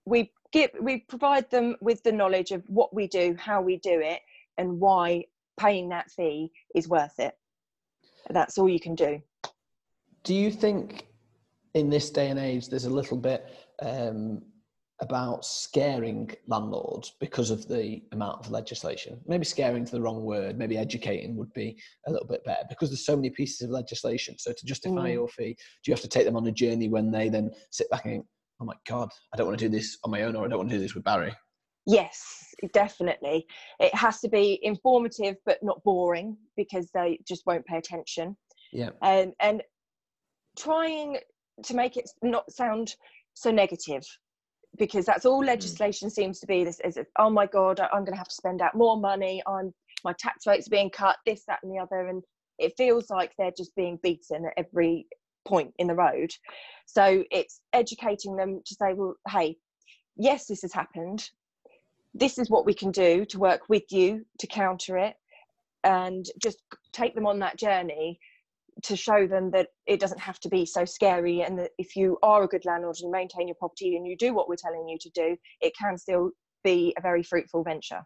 [0.06, 4.00] we give we provide them with the knowledge of what we do, how we do
[4.00, 4.20] it,
[4.56, 5.24] and why
[5.60, 7.34] paying that fee is worth it.
[8.30, 9.20] That's all you can do.
[10.22, 11.06] Do you think
[11.74, 14.42] in this day and age there's a little bit um,
[15.00, 19.20] about scaring landlords because of the amount of legislation?
[19.26, 22.90] Maybe scaring to the wrong word, maybe educating would be a little bit better because
[22.90, 24.38] there's so many pieces of legislation.
[24.38, 25.14] So to justify Mm.
[25.14, 27.90] your fee, do you have to take them on a journey when they then sit
[27.90, 28.26] back and think,
[28.60, 30.58] oh my God, I don't want to do this on my own or I don't
[30.58, 31.34] want to do this with Barry?
[31.86, 33.46] Yes, definitely.
[33.78, 38.36] It has to be informative but not boring because they just won't pay attention.
[38.72, 38.90] Yeah.
[39.02, 39.62] and and
[40.58, 41.18] trying
[41.62, 42.96] to make it not sound
[43.34, 44.04] so negative
[44.78, 45.46] because that's all hmm.
[45.46, 48.60] legislation seems to be this is oh my god i'm going to have to spend
[48.60, 49.72] out more money i'm
[50.04, 52.22] my tax rates are being cut this that and the other and
[52.58, 55.06] it feels like they're just being beaten at every
[55.46, 56.30] point in the road
[56.86, 59.56] so it's educating them to say well hey
[60.16, 61.30] yes this has happened
[62.14, 65.14] this is what we can do to work with you to counter it.
[65.82, 68.18] And just take them on that journey
[68.82, 71.42] to show them that it doesn't have to be so scary.
[71.42, 74.16] And that if you are a good landlord and you maintain your property and you
[74.16, 76.30] do what we're telling you to do it can still
[76.62, 78.02] be a very fruitful venture.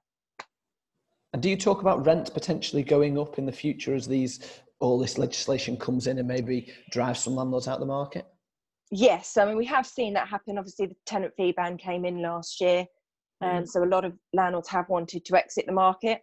[1.32, 4.40] And do you talk about rent potentially going up in the future as these
[4.80, 8.26] all this legislation comes in and maybe drives some landlords out of the market?
[8.90, 10.56] yes i mean we have seen that happen.
[10.56, 12.86] Obviously the tenant fee ban came in last year
[13.40, 16.22] um, so a lot of landlords have wanted to exit the market,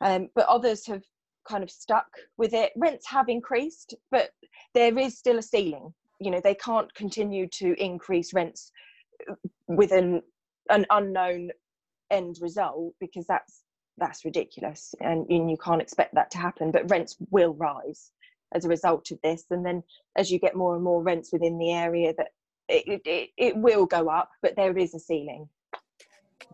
[0.00, 1.02] um, but others have
[1.48, 2.06] kind of stuck
[2.38, 2.72] with it.
[2.76, 4.30] Rents have increased, but
[4.74, 5.92] there is still a ceiling.
[6.20, 8.72] You know, they can't continue to increase rents
[9.30, 9.34] uh,
[9.68, 10.22] with an,
[10.70, 11.50] an unknown
[12.10, 13.62] end result because that's
[13.96, 16.72] that's ridiculous and, and you can't expect that to happen.
[16.72, 18.10] But rents will rise
[18.52, 19.82] as a result of this, and then
[20.16, 22.28] as you get more and more rents within the area, that
[22.68, 25.48] it, it, it will go up, but there is a ceiling.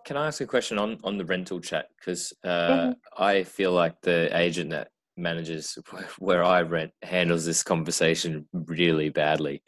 [0.04, 1.86] Can I ask a question on, on the rental chat?
[1.98, 2.92] Because uh.
[3.16, 5.78] I feel like the agent that manages
[6.18, 9.62] where I rent handles this conversation really badly.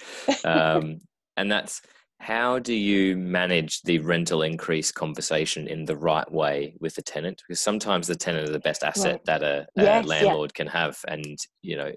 [0.45, 0.99] Um,
[1.37, 1.83] and that's
[2.19, 7.43] how do you manage the rental increase conversation in the right way with the tenant?
[7.47, 9.25] Because sometimes the tenant is the best asset right.
[9.27, 10.57] that a, a yes, landlord yeah.
[10.57, 11.91] can have, and you know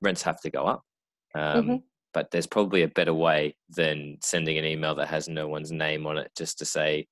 [0.00, 0.82] rents have to go up.
[1.34, 1.76] Um, mm-hmm
[2.12, 6.06] but there's probably a better way than sending an email that has no one's name
[6.06, 7.06] on it just to say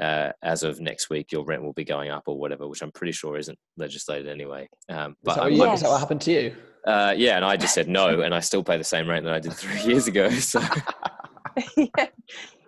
[0.00, 2.90] uh, as of next week your rent will be going up or whatever which i'm
[2.92, 5.76] pretty sure isn't legislated anyway um, but is that, yes.
[5.76, 8.40] is that, what happened to you uh, yeah and i just said no and i
[8.40, 10.60] still pay the same rent that i did three years ago so
[11.76, 12.06] yeah.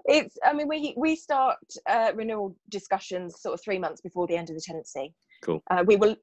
[0.04, 4.36] it's i mean we we start uh, renewal discussions sort of three months before the
[4.36, 6.16] end of the tenancy cool uh, we will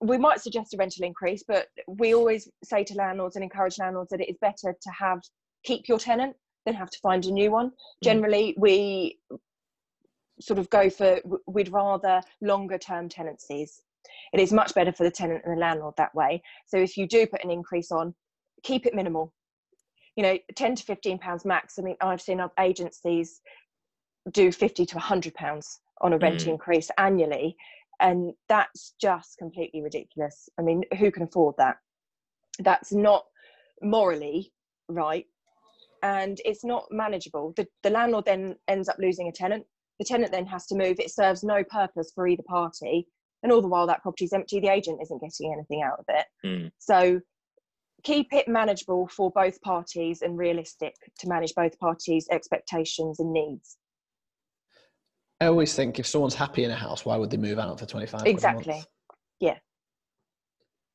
[0.00, 4.10] we might suggest a rental increase, but we always say to landlords and encourage landlords
[4.10, 5.20] that it is better to have
[5.64, 7.68] keep your tenant than have to find a new one.
[7.68, 7.72] Mm.
[8.04, 9.18] Generally, we
[10.40, 13.82] sort of go for we'd rather longer term tenancies.
[14.32, 16.42] It is much better for the tenant and the landlord that way.
[16.66, 18.14] So if you do put an increase on,
[18.62, 19.32] keep it minimal.
[20.14, 21.78] You know, 10 to 15 pounds max.
[21.78, 23.40] I mean, I've seen other agencies
[24.32, 26.48] do 50 to 100 pounds on a rent mm.
[26.48, 27.56] increase annually
[28.00, 30.48] and that's just completely ridiculous.
[30.58, 31.76] I mean who can afford that?
[32.58, 33.24] That's not
[33.82, 34.52] morally
[34.88, 35.26] right
[36.02, 37.52] and it's not manageable.
[37.56, 39.64] The, the landlord then ends up losing a tenant.
[39.98, 40.98] The tenant then has to move.
[40.98, 43.08] It serves no purpose for either party
[43.42, 46.26] and all the while that property's empty the agent isn't getting anything out of it.
[46.44, 46.70] Mm.
[46.78, 47.20] so
[48.02, 53.78] keep it manageable for both parties and realistic to manage both parties expectations and needs
[55.40, 57.86] I always think if someone's happy in a house, why would they move out for
[57.86, 58.82] 25 Exactly.
[59.38, 59.58] Yeah.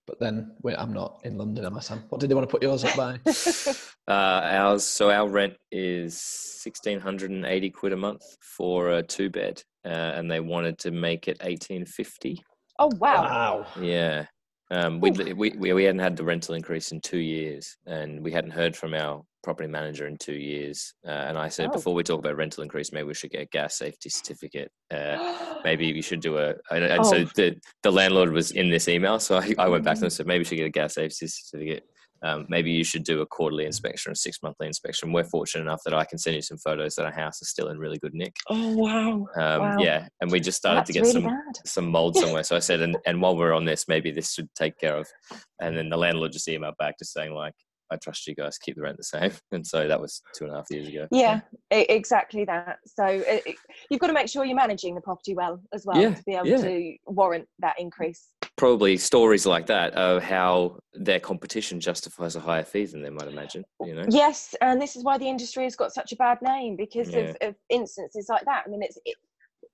[0.07, 2.03] But then wait, I'm not in London, am I, Sam?
[2.09, 3.19] What did they want to put yours up by?
[4.11, 6.15] uh, ours, so our rent is
[6.63, 11.37] 1680 quid a month for a two bed, uh, and they wanted to make it
[11.41, 12.43] 1850.
[12.79, 13.23] Oh, wow.
[13.23, 13.65] Wow.
[13.79, 14.25] Yeah.
[14.71, 18.51] Um, we, we, we hadn't had the rental increase in two years, and we hadn't
[18.51, 20.93] heard from our property manager in two years.
[21.05, 21.73] Uh, and I said, oh.
[21.73, 24.71] before we talk about rental increase, maybe we should get a gas safety certificate.
[24.93, 26.53] Uh, maybe we should do a.
[26.71, 27.03] And, and oh.
[27.03, 29.19] so the, the landlord was in this email.
[29.19, 30.95] So I, I went back to them and said, maybe we should get a gas
[30.95, 31.83] safety certificate
[32.23, 35.11] um, maybe you should do a quarterly inspection or a six monthly inspection.
[35.11, 37.69] We're fortunate enough that I can send you some photos that our house is still
[37.69, 38.35] in really good nick.
[38.49, 39.27] Oh wow!
[39.35, 39.77] Um, wow.
[39.79, 41.57] Yeah, and we just started That's to get really some bad.
[41.65, 42.43] some mold somewhere.
[42.43, 45.07] so I said, and, and while we're on this, maybe this should take care of.
[45.59, 47.55] And then the landlord just emailed back just saying like,
[47.91, 49.31] I trust you guys keep the rent the same.
[49.51, 51.07] And so that was two and a half years ago.
[51.11, 52.77] Yeah, exactly that.
[52.85, 53.55] So it,
[53.89, 56.33] you've got to make sure you're managing the property well as well yeah, to be
[56.33, 56.57] able yeah.
[56.57, 62.63] to warrant that increase probably stories like that of how their competition justifies a higher
[62.63, 65.75] fee than they might imagine you know yes and this is why the industry has
[65.75, 67.19] got such a bad name because yeah.
[67.19, 69.15] of, of, instances like that i mean it's it,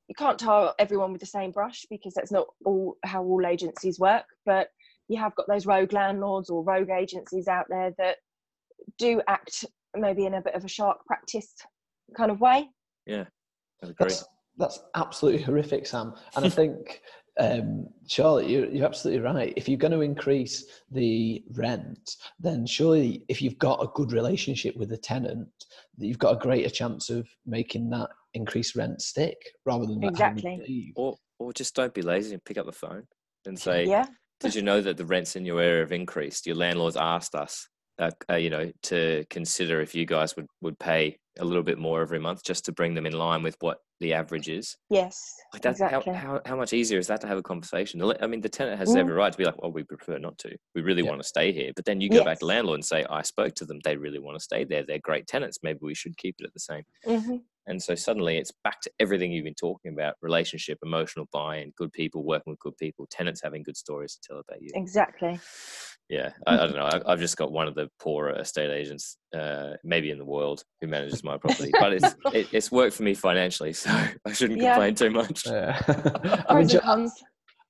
[0.07, 3.99] you can't tar everyone with the same brush because that's not all how all agencies
[3.99, 4.69] work but
[5.07, 8.17] you have got those rogue landlords or rogue agencies out there that
[8.97, 9.65] do act
[9.95, 11.53] maybe in a bit of a shark practice
[12.15, 12.69] kind of way
[13.05, 13.25] yeah
[13.99, 14.25] that's,
[14.57, 17.01] that's absolutely horrific sam and i think
[17.39, 19.53] um, Charlotte, you're, you're absolutely right.
[19.55, 24.75] If you're going to increase the rent, then surely if you've got a good relationship
[24.75, 25.47] with the tenant,
[25.97, 30.93] that you've got a greater chance of making that increased rent stick rather than exactly.
[30.95, 33.03] Or, or just don't be lazy and pick up the phone
[33.45, 34.07] and say, yeah.
[34.39, 36.45] Did you know that the rents in your area have increased?
[36.45, 37.67] Your landlords asked us,
[37.99, 41.77] uh, uh, you know, to consider if you guys would, would pay a little bit
[41.77, 44.75] more every month just to bring them in line with what the average is.
[44.89, 45.19] Yes.
[45.53, 46.13] Like that's exactly.
[46.13, 48.01] how, how, how much easier is that to have a conversation?
[48.21, 48.97] I mean, the tenant has mm.
[48.97, 50.55] every right to be like, well, we prefer not to.
[50.75, 51.09] We really yeah.
[51.09, 51.71] want to stay here.
[51.75, 52.25] But then you go yes.
[52.25, 53.79] back to landlord and say, I spoke to them.
[53.83, 54.83] They really want to stay there.
[54.87, 55.59] They're great tenants.
[55.63, 56.83] Maybe we should keep it at the same.
[57.05, 57.37] Mm-hmm.
[57.67, 61.71] And so suddenly it's back to everything you've been talking about relationship, emotional buy in,
[61.77, 64.71] good people, working with good people, tenants having good stories to tell about you.
[64.73, 65.39] Exactly
[66.09, 69.17] yeah I, I, don't know I, have just got one of the poorer estate agents
[69.35, 73.03] uh, maybe in the world who manages my property but it's it, it's worked for
[73.03, 73.89] me financially so
[74.25, 74.73] i shouldn't yeah.
[74.73, 75.79] complain too much yeah.
[76.49, 77.09] I'm, enjoy-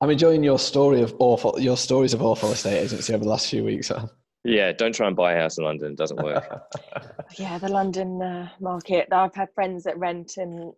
[0.02, 3.50] I'm, enjoying your story of awful your stories of awful estate agency over the last
[3.50, 4.08] few weeks huh?
[4.48, 6.62] Yeah don't try and buy a house in london it doesn't work
[7.38, 10.74] yeah the london uh, market i've had friends that rent and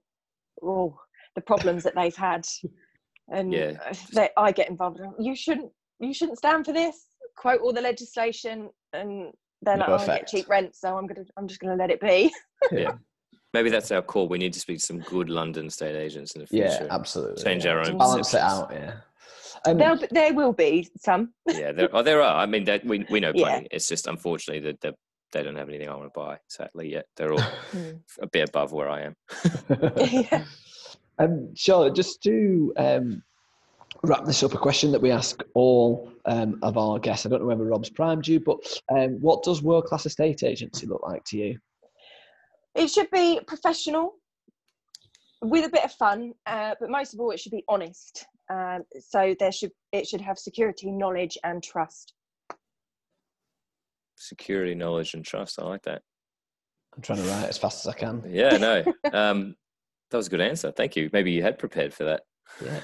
[0.63, 0.99] oh,
[1.35, 2.45] the problems that they've had,
[3.29, 3.93] and Yeah.
[4.13, 4.99] that I get involved.
[4.99, 5.13] in.
[5.19, 7.05] You shouldn't, you shouldn't stand for this.
[7.37, 10.75] Quote all the legislation, and then No I get cheap rent.
[10.75, 12.31] So I'm gonna, I'm just gonna let it be.
[12.71, 12.93] yeah.
[13.53, 14.27] Maybe that's our call.
[14.27, 16.65] We need to speak to some good London estate agents in the future.
[16.65, 16.93] Yeah, future.
[16.93, 17.43] absolutely.
[17.43, 17.71] Change yeah.
[17.71, 18.71] our own Balance it out.
[18.71, 18.93] Yeah.
[19.65, 21.33] Um, There'll, be- there will be some.
[21.47, 22.37] yeah, there, oh, there are.
[22.41, 23.45] I mean, that, we we know Yeah.
[23.45, 23.67] plenty.
[23.71, 24.91] It's just unfortunately that they,
[25.31, 26.37] they don't have anything I want to buy.
[26.47, 27.43] Sadly, yet they're all
[28.21, 29.15] a bit above where I am.
[29.97, 30.43] Yeah.
[31.21, 33.21] Um, Charlotte, just to um,
[34.03, 37.25] wrap this up, a question that we ask all um, of our guests.
[37.25, 38.57] I don't know whether Rob's primed you, but
[38.89, 41.59] um, what does world class estate agency look like to you?
[42.73, 44.13] It should be professional
[45.41, 48.25] with a bit of fun, uh, but most of all, it should be honest.
[48.49, 52.13] Um, so there should it should have security, knowledge, and trust.
[54.15, 55.59] Security, knowledge, and trust.
[55.61, 56.01] I like that.
[56.95, 58.23] I'm trying to write as fast as I can.
[58.27, 58.83] Yeah, no,
[59.13, 59.55] um,
[60.11, 60.71] that was a good answer.
[60.71, 61.09] Thank you.
[61.13, 62.21] Maybe you had prepared for that.
[62.63, 62.79] Yeah.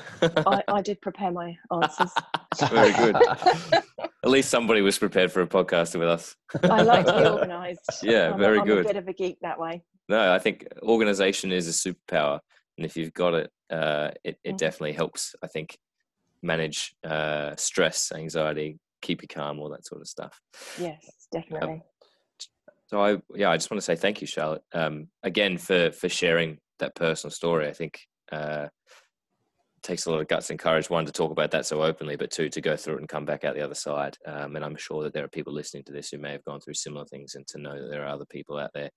[0.46, 2.12] I, I did prepare my answers.
[2.70, 3.16] Very good.
[3.16, 6.36] At least somebody was prepared for a podcast with us.
[6.64, 8.04] I like to be organised.
[8.04, 8.86] Yeah, I'm, very I'm good.
[8.86, 9.84] a bit of a geek that way.
[10.08, 12.40] No, I think organization is a superpower,
[12.78, 14.58] and if you've got it, uh, it, it Mhm.
[14.58, 15.36] definitely helps.
[15.44, 15.78] I think
[16.42, 20.40] manage uh, stress, anxiety, keep you calm, all that sort of stuff.
[20.80, 21.82] Yes, definitely.
[22.88, 26.08] So I, yeah, I just want to say thank you, Charlotte, um, again for for
[26.10, 27.68] sharing that personal story.
[27.68, 28.00] I think
[28.32, 28.68] uh,
[29.78, 30.90] it takes a lot of guts and courage.
[30.90, 33.26] One to talk about that so openly, but two to go through it and come
[33.26, 34.18] back out the other side.
[34.28, 36.60] Um, and I'm sure that there are people listening to this who may have gone
[36.60, 38.92] through similar things, and to know that there are other people out there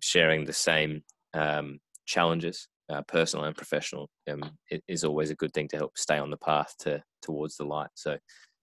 [0.00, 1.02] sharing the same
[1.34, 5.96] um, challenges, uh, personal and professional, um, it is always a good thing to help
[5.98, 7.90] stay on the path to towards the light.
[7.94, 8.16] So,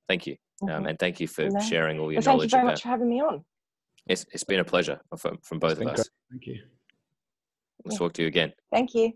[0.07, 0.89] thank you, um, Mhm.
[0.89, 1.59] and thank you for No.
[1.59, 2.71] sharing all your Well, thank you very about.
[2.73, 3.45] much for having me on.
[4.07, 5.95] It's, it's been a pleasure from, from both of us.
[5.95, 6.09] great.
[6.31, 6.63] Thank you.
[7.83, 7.97] Let's Yeah.
[7.99, 8.53] talk to you again.
[8.71, 9.13] Thank you.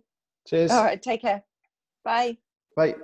[0.48, 0.72] Cheers.
[0.72, 1.44] All right, take care.
[2.04, 2.38] Bye.
[2.76, 2.96] Bye.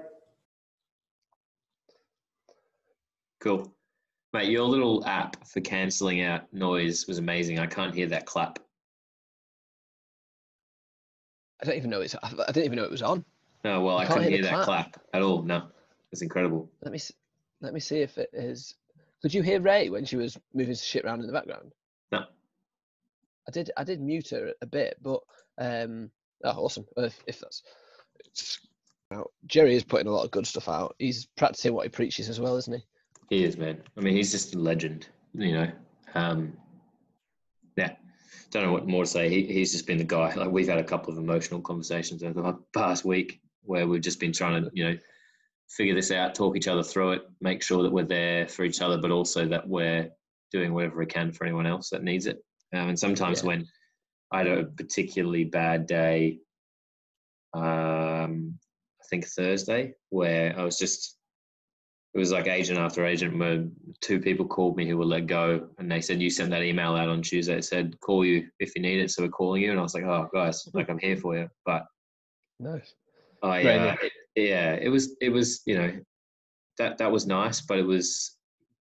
[3.39, 3.71] Cool.
[4.33, 7.59] Mate, your little app for cancelling out noise was amazing.
[7.59, 8.59] I can't hear that clap.
[11.61, 12.15] I don't even know it's.
[12.21, 13.23] I didn't even know it was on.
[13.63, 14.93] No, well, I can't couldn't hear that clap.
[14.93, 15.41] clap at all.
[15.41, 15.67] No,
[16.11, 16.69] it's incredible.
[16.81, 16.99] Let me
[17.61, 18.75] let me see if it is.
[19.21, 21.71] Could you hear Ray when she was moving shit around in the background?
[22.11, 22.25] No.
[23.47, 23.71] I did.
[23.77, 25.21] I did mute her a bit, but
[25.57, 26.11] um,
[26.43, 26.85] oh, awesome.
[26.97, 27.63] If, if that's
[28.19, 28.59] it's,
[29.11, 30.95] now, Jerry is putting a lot of good stuff out.
[30.99, 33.37] He's practicing what he preaches as well, isn't he?
[33.37, 33.81] He is, man.
[33.97, 35.71] I mean, he's just a legend, you know.
[36.15, 36.53] Um,
[37.75, 37.95] yeah,
[38.55, 39.29] don't know what more to say.
[39.29, 40.33] He, he's just been the guy.
[40.33, 44.19] Like we've had a couple of emotional conversations over the past week where we've just
[44.19, 44.97] been trying to, you know,
[45.69, 48.81] figure this out, talk each other through it, make sure that we're there for each
[48.81, 50.09] other, but also that we're
[50.51, 52.43] doing whatever we can for anyone else that needs it.
[52.73, 53.47] Um, and sometimes Yeah.
[53.47, 53.67] when
[54.31, 56.39] I had a particularly bad day,
[57.53, 58.59] um,
[59.01, 61.14] I think Thursday, where I was just
[62.15, 63.65] it was like agent after agent where
[63.99, 66.95] two people called me who were let go and they said you sent that email
[66.95, 69.71] out on tuesday it said call you if you need it so we're calling you
[69.71, 71.83] and i was like oh guys like i'm here for you but
[72.59, 72.95] Nice.
[73.43, 75.91] i Great, uh, it- yeah it was it was you know
[76.77, 78.37] that that was nice but it was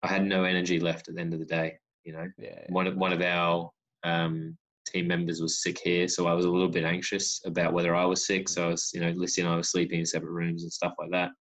[0.03, 2.63] i had no energy left at the end of the day you know Yeah.
[2.69, 3.69] one of one of our
[4.03, 7.93] um, team members was sick here, so I was a little bit anxious about whether
[7.93, 8.47] I was sick.
[8.47, 10.93] So I was, you know, Lissy and I were sleeping in separate rooms and stuff
[10.97, 11.31] like that.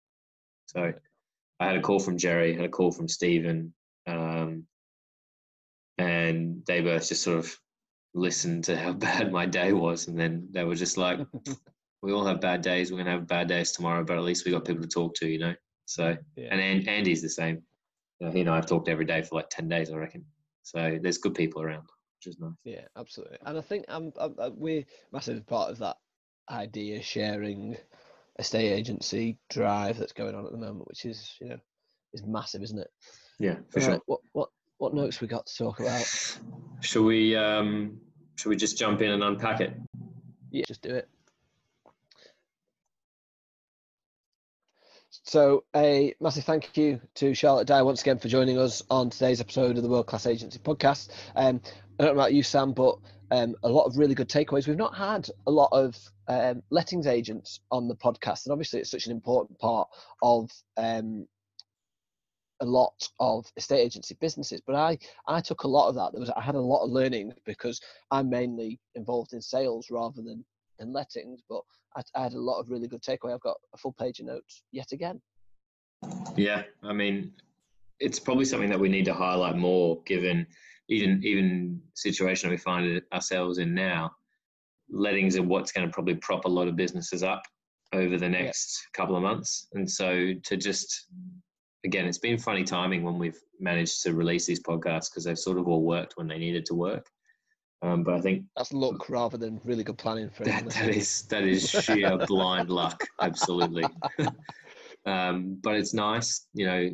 [0.66, 0.92] So
[1.60, 3.74] I had a call from Jerry, had a call from Stephen,
[4.06, 4.64] um,
[5.98, 7.58] and they both just sort of
[8.14, 11.20] listened to how bad my day was, and then they were just like,
[12.02, 12.90] "We all have bad days.
[12.90, 15.28] We're gonna have bad days tomorrow, but at least we got people to talk to,
[15.28, 15.54] you know."
[15.86, 16.48] So yeah.
[16.50, 17.62] and An- Andy's the same.
[18.20, 20.24] You know, he and I have talked every day for like ten days, I reckon.
[20.62, 21.88] So there's good people around,
[22.18, 22.52] which is nice.
[22.64, 23.38] Yeah, absolutely.
[23.46, 25.96] And I think I'm, I'm, i we're massive part of that
[26.50, 27.76] idea sharing
[28.38, 31.58] estate agency drive that's going on at the moment, which is you know
[32.12, 32.90] is massive, isn't it?
[33.38, 34.02] Yeah, for Right, sure.
[34.06, 36.06] What what what notes we got to talk about?
[36.80, 38.00] Should we um
[38.36, 39.72] should we just jump in and unpack it?
[40.52, 41.08] Yeah, just do it.
[45.10, 49.40] So, a massive thank you to Charlotte Dyer once again for joining us on today's
[49.40, 51.10] episode of the World Class Agency podcast.
[51.34, 51.60] Um,
[51.98, 52.98] I don't know about you, Sam, but
[53.30, 54.66] um, a lot of really good takeaways.
[54.66, 55.96] We've not had a lot of
[56.28, 59.88] um, lettings agents on the podcast, and obviously, it's such an important part
[60.22, 61.26] of um,
[62.60, 64.60] a lot of estate agency businesses.
[64.66, 66.12] But I, I took a lot of that.
[66.12, 70.22] There was I had a lot of learning because I'm mainly involved in sales rather
[70.22, 70.44] than
[70.78, 71.62] in lettings, but
[71.96, 73.34] I, I had a lot of really good takeaway.
[73.34, 75.20] I've got a full page of notes yet again.
[76.36, 77.32] Yeah, I mean,
[78.00, 80.46] it's probably something that we need to highlight more, given
[80.88, 84.10] even even situation we find ourselves in now.
[84.90, 87.42] lettings are what's going to probably prop a lot of businesses up
[87.92, 89.00] over the next yeah.
[89.00, 89.68] couple of months.
[89.72, 91.06] And so to just,
[91.84, 95.58] again, it's been funny timing when we've managed to release these podcasts because they've sort
[95.58, 97.06] of all worked when they needed to work.
[97.80, 100.68] Um, but I think that's luck rather than really good planning for that.
[100.70, 103.84] That is that is sheer blind luck, absolutely.
[105.06, 106.90] um, but it's nice, you know.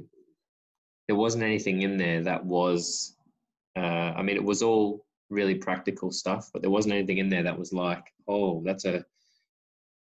[1.09, 3.14] There wasn't anything in there that was.
[3.77, 7.43] Uh, I mean, it was all really practical stuff, but there wasn't anything in there
[7.43, 9.05] that was like, oh, that's a,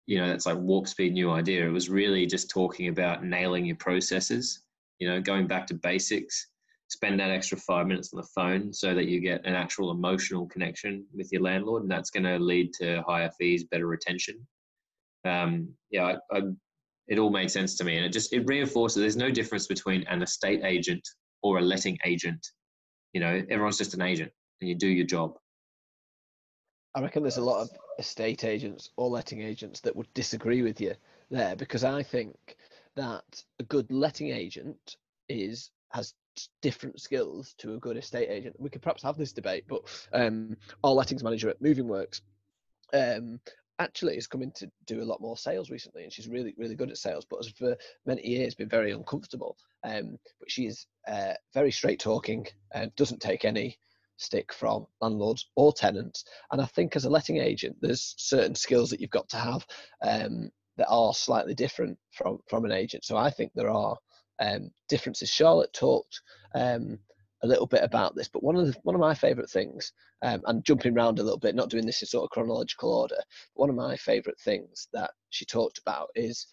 [0.08, 1.66] you know, that's like warp speed new idea.
[1.66, 4.62] It was really just talking about nailing your processes,
[4.98, 6.48] you know, going back to basics,
[6.88, 10.48] spend that extra five minutes on the phone so that you get an actual emotional
[10.48, 14.36] connection with your landlord, and that's going to lead to higher fees, better retention.
[15.26, 16.42] Um, yeah, I, I,
[17.08, 20.04] it all made sense to me, and it just it reinforces there's no difference between
[20.08, 21.08] an estate agent
[21.44, 22.46] or a letting agent.
[23.14, 24.32] You know, everyone's just an agent
[24.62, 25.38] and you do your job.
[26.96, 30.82] I reckon there's a lot of estate agents or letting agents that would disagree with
[30.82, 30.96] you
[31.30, 32.58] there because I think
[32.96, 34.98] that a good letting agent
[35.28, 36.14] is has
[36.62, 38.56] different skills to a good estate agent.
[38.60, 39.82] We could perhaps have this debate, but
[40.14, 42.22] um, our lettings manager at Moving Works
[42.94, 43.40] um,
[43.80, 46.92] actually is coming to do a lot more sales recently, and she's really really good
[46.92, 47.26] at sales.
[47.30, 47.76] But has for
[48.06, 49.58] many years been very uncomfortable.
[49.84, 53.78] Um, but she's uh, very straight talking and doesn't take any
[54.18, 56.26] stick from landlords or tenants.
[56.52, 59.66] And I think as a letting agent, there's certain skills that you've got to have
[60.02, 63.06] um, that are slightly different from from an agent.
[63.06, 63.98] So I think there are
[64.40, 65.30] um, differences.
[65.30, 66.22] Charlotte talked
[66.54, 67.00] um,
[67.44, 70.42] a little bit about this, but one of the, one of my favourite things, um,
[70.46, 73.18] and jumping around a little bit, not doing this in sort of chronological order,
[73.54, 76.48] one of my favourite things that she talked about is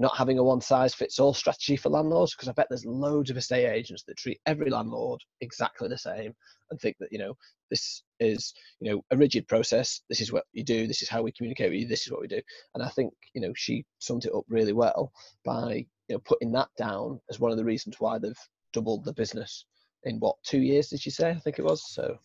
[0.00, 3.28] not having a one size fits all strategy for landlords because I bet there's loads
[3.28, 6.34] of estate agents that treat every landlord exactly the same
[6.70, 7.34] and think that you know
[7.70, 11.22] this is you know a rigid process this is what you do this is how
[11.22, 12.40] we communicate with you this is what we do.
[12.74, 15.12] And I think you know she summed it up really well
[15.44, 18.32] by you know putting that down as one of the reasons why they've
[18.72, 19.66] doubled the business
[20.04, 22.18] in what two years did she say I think it was so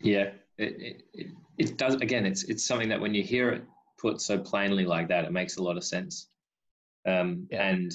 [0.00, 1.26] yeah it, it,
[1.58, 3.64] it does again it's it's something that when you hear it
[3.98, 6.30] put so plainly like that it makes a lot of sense
[7.06, 7.68] um, yeah.
[7.68, 7.92] And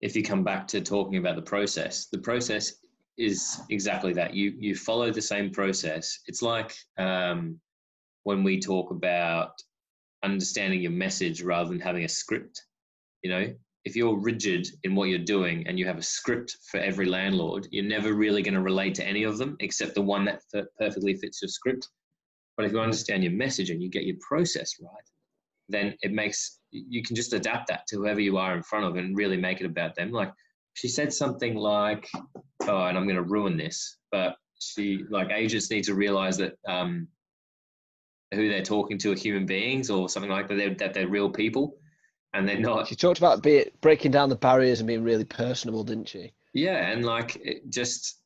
[0.00, 2.74] if you come back to talking about the process, the process
[3.16, 4.34] is exactly that.
[4.34, 6.20] You you follow the same process.
[6.26, 7.60] It's like um,
[8.22, 9.52] when we talk about
[10.22, 12.62] understanding your message rather than having a script.
[13.22, 13.54] You know,
[13.88, 17.66] if you're rigid in what you're doing and you have a script for every landlord,
[17.70, 20.42] you're never really going to relate to any of them except the one that
[20.78, 21.88] perfectly fits your script.
[22.54, 25.08] But if you understand your message and you get your process right,
[25.70, 28.96] then it makes you can just adapt that to whoever you are in front of
[28.96, 30.12] and really make it about them.
[30.12, 30.32] Like
[30.74, 32.06] she said something like,
[32.66, 36.54] "Oh, and I'm going to ruin this," but she like agents need to realize that
[36.68, 37.08] um,
[38.34, 40.56] who they're talking to are human beings or something like that.
[40.56, 41.78] They're, that they're real people,
[42.34, 42.88] and they're not.
[42.88, 46.32] She talked about be it, breaking down the barriers and being really personable, didn't she?
[46.54, 48.16] Yeah, and like just.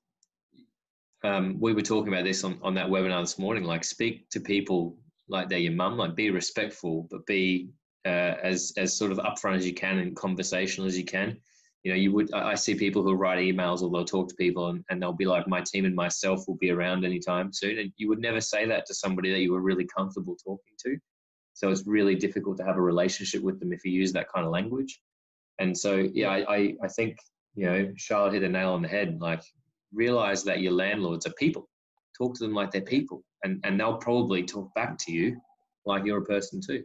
[1.24, 3.62] Um, we were talking about this on, on that webinar this morning.
[3.62, 4.98] Like, speak to people
[5.28, 5.96] like they're your mum.
[5.96, 7.70] Like, be respectful, but be
[8.04, 11.36] uh, as as sort of upfront as you can and conversational as you can.
[11.84, 14.68] You know, you would I see people who write emails or they'll talk to people
[14.68, 17.78] and, and they'll be like, my team and myself will be around anytime soon.
[17.78, 20.96] And you would never say that to somebody that you were really comfortable talking to.
[21.54, 24.46] So it's really difficult to have a relationship with them if you use that kind
[24.46, 25.00] of language.
[25.58, 27.18] And so, yeah, I, I, I think,
[27.54, 29.20] you know, Charlotte hit a nail on the head.
[29.20, 29.42] Like,
[29.92, 31.68] realize that your landlords are people.
[32.16, 35.36] Talk to them like they're people, and, and they'll probably talk back to you
[35.84, 36.82] like you're a person too.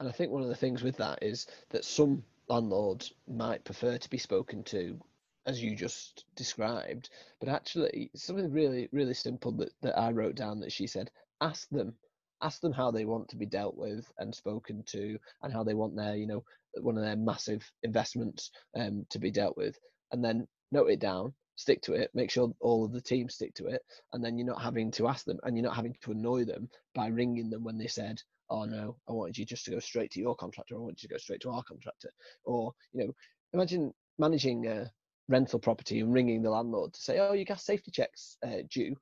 [0.00, 3.96] And I think one of the things with that is that some landlords might prefer
[3.96, 4.98] to be spoken to
[5.46, 7.08] as you just described,
[7.40, 11.68] but actually something really, really simple that, that I wrote down that she said, ask
[11.70, 11.94] them,
[12.42, 15.74] ask them how they want to be dealt with and spoken to and how they
[15.74, 16.44] want their, you know,
[16.80, 19.78] one of their massive investments um, to be dealt with.
[20.12, 23.54] And then note it down, stick to it, make sure all of the team stick
[23.54, 23.82] to it,
[24.12, 26.68] and then you're not having to ask them and you're not having to annoy them
[26.94, 28.20] by ringing them when they said,
[28.50, 30.76] oh no, I wanted you just to go straight to your contractor.
[30.76, 32.10] I want you to go straight to our contractor.
[32.44, 33.12] Or, you know,
[33.52, 34.90] imagine managing a
[35.28, 38.94] rental property and ringing the landlord to say, oh, your gas safety checks uh, due.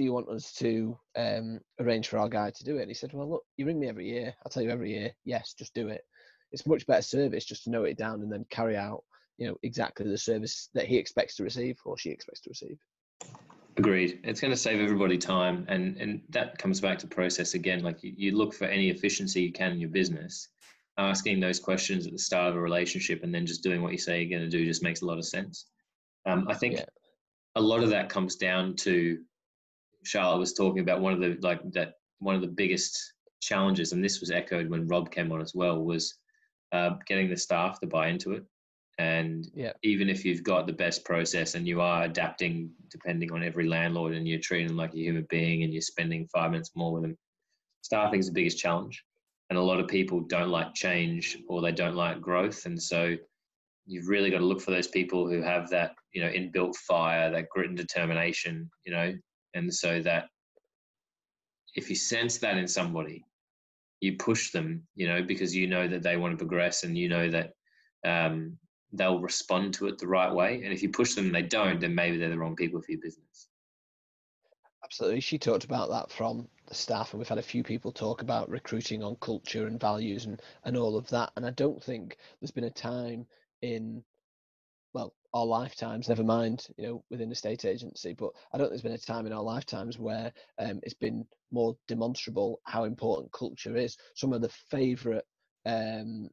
[0.00, 2.80] Do you want us to um, arrange for our guy to do it?
[2.80, 4.34] And he said, well, look, you ring me every year.
[4.42, 6.00] I'll tell you every year, yes, just do it.
[6.52, 9.04] It's much better service just to note it down and then carry out,
[9.36, 12.78] you know, exactly the service that he expects to receive or she expects to receive.
[13.76, 14.20] Agreed.
[14.24, 17.82] It's going to save everybody time, and and that comes back to process again.
[17.82, 20.48] Like you, you look for any efficiency you can in your business.
[20.96, 23.98] Asking those questions at the start of a relationship, and then just doing what you
[23.98, 25.66] say you're going to do, just makes a lot of sense.
[26.24, 26.84] Um, I think yeah.
[27.54, 29.18] a lot of that comes down to
[30.04, 34.04] Charlotte was talking about one of the like that one of the biggest challenges, and
[34.04, 36.14] this was echoed when Rob came on as well, was
[36.72, 38.44] uh, getting the staff to buy into it.
[38.98, 39.72] And Yeah.
[39.82, 44.14] even if you've got the best process and you are adapting depending on every landlord
[44.14, 47.02] and you're treating them like a human being and you're spending five minutes more with
[47.02, 47.16] them,
[47.80, 49.02] staffing is the biggest challenge.
[49.48, 52.66] And a lot of people don't like change or they don't like growth.
[52.66, 53.16] And so
[53.86, 57.30] you've really got to look for those people who have that, you know, inbuilt fire,
[57.30, 59.14] that grit and determination, you know,
[59.54, 60.26] and so that
[61.74, 63.24] if you sense that in somebody,
[64.00, 67.08] you push them, you know, because you know that they want to progress and you
[67.08, 67.52] know that
[68.04, 68.56] um,
[68.92, 70.62] they'll respond to it the right way.
[70.64, 72.92] And if you push them and they don't, then maybe they're the wrong people for
[72.92, 73.48] your business.
[74.82, 75.20] Absolutely.
[75.20, 78.48] She talked about that from the staff, and we've had a few people talk about
[78.48, 81.30] recruiting on culture and values and, and all of that.
[81.36, 83.26] And I don't think there's been a time
[83.62, 84.02] in,
[85.34, 88.92] our lifetimes, never mind, you know, within estate agency, but I don't think there's been
[88.92, 93.96] a time in our lifetimes where um, it's been more demonstrable how important culture is.
[94.14, 95.24] Some of the favourite
[95.66, 96.28] um,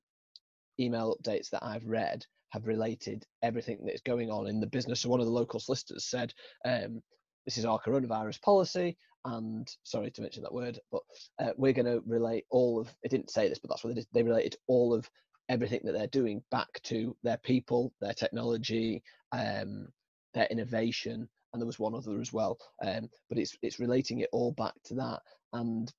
[0.79, 5.01] email updates that I've read have related everything that is going on in the business.
[5.01, 6.33] So one of the local solicitors said,
[6.65, 7.01] um,
[7.45, 11.01] this is our coronavirus policy and sorry to mention that word but
[11.39, 14.01] uh, we're going to relate all of it didn't say this but that's what they
[14.01, 15.09] did they related all of
[15.49, 19.87] everything that they're doing back to their people their technology um,
[20.33, 24.29] their innovation and there was one other as well um, but it's it's relating it
[24.31, 25.21] all back to that.
[25.53, 25.91] And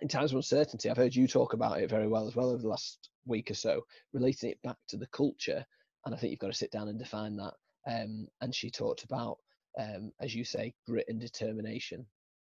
[0.00, 2.62] in times of uncertainty i've heard you talk about it very well as well over
[2.62, 3.82] the last week or so
[4.12, 5.64] relating it back to the culture.
[6.04, 7.54] And i think you've got to sit down and define that
[7.88, 9.38] um, and she talked about
[9.78, 12.06] um, as you say, grit and determination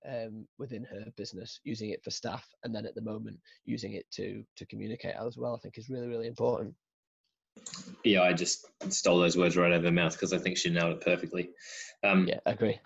[0.08, 4.10] um, within her business, using it for staff, and then at the moment using it
[4.12, 5.54] to to communicate as well.
[5.54, 6.74] I think is really really important.
[8.04, 10.70] Yeah, I just stole those words right out of her mouth because I think she
[10.70, 11.50] nailed it perfectly.
[12.02, 12.80] Um, Yeah, I agree.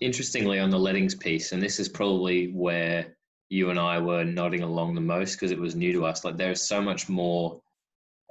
[0.00, 3.16] Interestingly, on the lettings piece, and this is probably where
[3.48, 6.24] you and I were nodding along the most because it was new to us.
[6.24, 7.60] Like there is so much more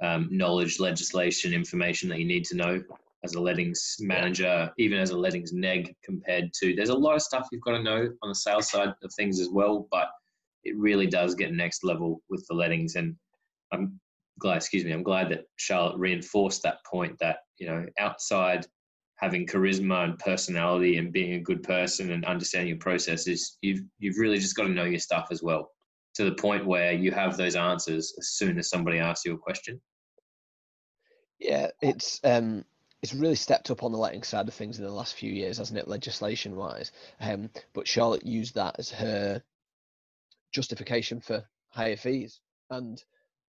[0.02, 2.82] um, knowledge, legislation, information that you need to know
[3.24, 7.22] as a lettings manager, even as a lettings neg, compared to there's a lot of
[7.22, 10.08] stuff you've got to know on the sales side of things as well, but
[10.62, 12.96] it really does get next level with the lettings.
[12.96, 13.16] And
[13.72, 13.98] I'm
[14.38, 18.66] glad, excuse me, I'm glad that Charlotte reinforced that point that, you know, outside
[19.16, 24.18] having charisma and personality and being a good person and understanding your processes, you've you've
[24.18, 25.70] really just got to know your stuff as well.
[26.16, 29.38] To the point where you have those answers as soon as somebody asks you a
[29.38, 29.80] question.
[31.40, 32.64] Yeah, it's um,
[33.04, 35.58] it's really stepped up on the letting side of things in the last few years,
[35.58, 36.90] hasn't it, legislation wise?
[37.20, 39.42] Um, but Charlotte used that as her
[40.54, 42.40] justification for higher fees.
[42.70, 43.04] And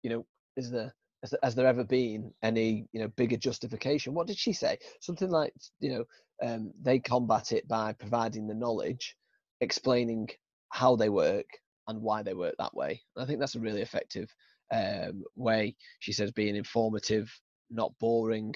[0.04, 0.26] you know,
[0.56, 4.14] is there has, has there ever been any you know bigger justification?
[4.14, 4.78] What did she say?
[5.02, 6.06] Something like you know
[6.42, 9.18] um, they combat it by providing the knowledge,
[9.60, 10.30] explaining
[10.70, 11.48] how they work
[11.90, 13.02] and why they work that way.
[13.18, 14.34] And I think that's a really effective
[14.74, 15.76] um, way.
[16.00, 17.30] She says being informative,
[17.70, 18.56] not boring,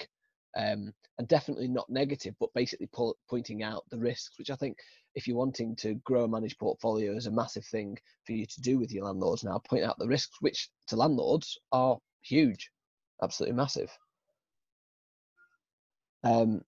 [0.56, 4.78] um, and definitely not negative, but basically po- pointing out the risks, which I think
[5.14, 7.96] if you're wanting to grow a managed portfolio is a massive thing
[8.26, 11.58] for you to do with your landlords now, point out the risks, which to landlords
[11.72, 12.70] are huge,
[13.22, 13.90] absolutely massive.
[16.24, 16.62] Um,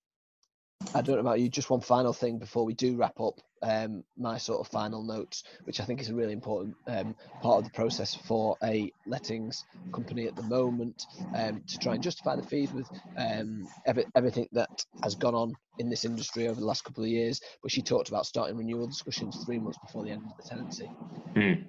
[0.95, 3.41] I don't know about you, just one final thing before we do wrap up.
[3.63, 7.59] Um, my sort of final notes, which I think is a really important um, part
[7.59, 12.37] of the process for a lettings company at the moment, um, to try and justify
[12.37, 16.67] the fees with um, every, everything that has gone on in this industry over the
[16.67, 17.41] last couple of years.
[17.63, 20.91] But she talked about starting renewal discussions three months before the end of the tenancy.
[21.35, 21.65] Mm.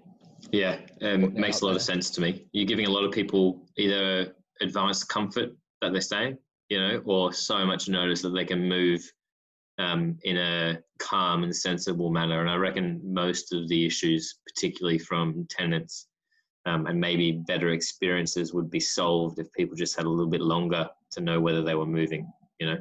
[0.51, 1.77] Yeah, um, makes a lot there.
[1.77, 2.45] of sense to me.
[2.53, 5.49] You're giving a lot of people either advanced comfort
[5.81, 6.37] that they're staying,
[6.69, 9.01] you know, or so much notice that they can move
[9.79, 12.41] um, in a calm and sensible manner.
[12.41, 16.07] And I reckon most of the issues, particularly from tenants,
[16.65, 20.41] um, and maybe better experiences, would be solved if people just had a little bit
[20.41, 22.31] longer to know whether they were moving.
[22.59, 22.77] You know.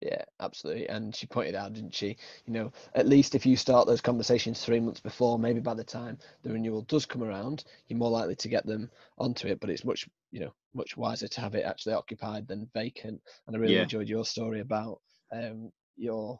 [0.00, 0.88] Yeah, absolutely.
[0.88, 2.16] And she pointed out, didn't she?
[2.44, 5.84] You know, at least if you start those conversations three months before, maybe by the
[5.84, 9.58] time the renewal does come around, you're more likely to get them onto it.
[9.58, 13.20] But it's much, you know, much wiser to have it actually occupied than vacant.
[13.46, 13.82] And I really Yeah.
[13.84, 15.00] enjoyed your story about
[15.32, 16.38] um, your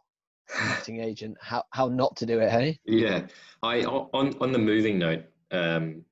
[0.68, 2.50] letting agent, how how not to do it.
[2.50, 3.26] Hey, Yeah,
[3.62, 5.24] I on on the moving note.
[5.50, 6.04] Um,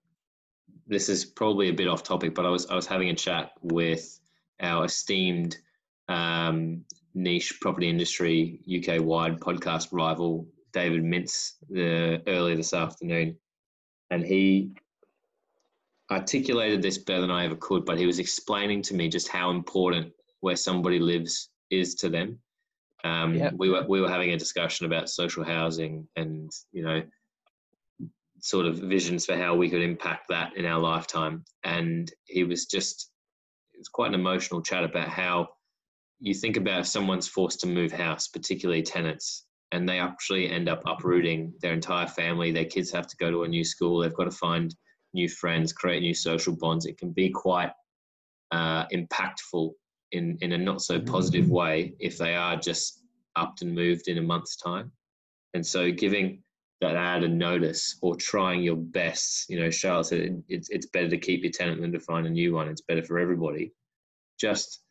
[0.87, 3.53] this is probably a bit off topic, but I was I was having a chat
[3.61, 4.19] with
[4.61, 5.59] our esteemed
[6.09, 6.85] um,
[7.15, 13.37] niche property industry UK wide podcast rival David Mintz uh, earlier this afternoon,
[14.11, 14.73] and he
[16.11, 17.85] articulated this better than I ever could.
[17.85, 22.39] But he was explaining to me just how important where somebody lives is to them.
[23.05, 23.51] Um, Yeah.
[23.57, 27.03] We were we were having a discussion about social housing and you know
[28.45, 31.43] sort of visions for how we could impact that in our lifetime.
[31.63, 33.11] And he was just,
[33.73, 35.49] it was quite an emotional chat about how
[36.25, 40.71] you think about if someone's forced to move house, particularly tenants, and they actually end
[40.71, 42.51] up uprooting their entire family.
[42.51, 43.99] Their kids have to go to a new school.
[43.99, 44.75] They've got to find
[45.13, 46.87] new friends, create new social bonds.
[46.87, 47.73] It can be quite
[48.53, 49.73] uh, impactful
[50.13, 53.03] in, in a not so positive way if they are just
[53.37, 54.93] upped and moved in a month's time.
[55.53, 56.43] And so giving
[56.81, 61.19] that added notice or trying your best, you know, Charlotte said it's, it's better to
[61.19, 62.69] keep your tenant than to find a new one.
[62.69, 63.73] It's better for everybody.
[64.41, 64.84] Just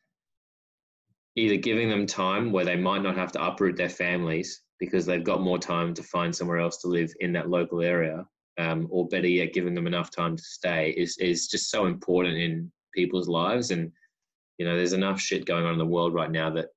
[1.35, 5.23] either giving them time where they might not have to uproot their families because they've
[5.23, 8.25] got more time to find somewhere else to live in that local area,
[8.57, 12.37] um, or better yet, giving them enough time to stay is is just so important
[12.37, 13.71] in people's lives.
[13.71, 13.91] And
[14.57, 16.67] you know, there's enough shit going on in the world right now that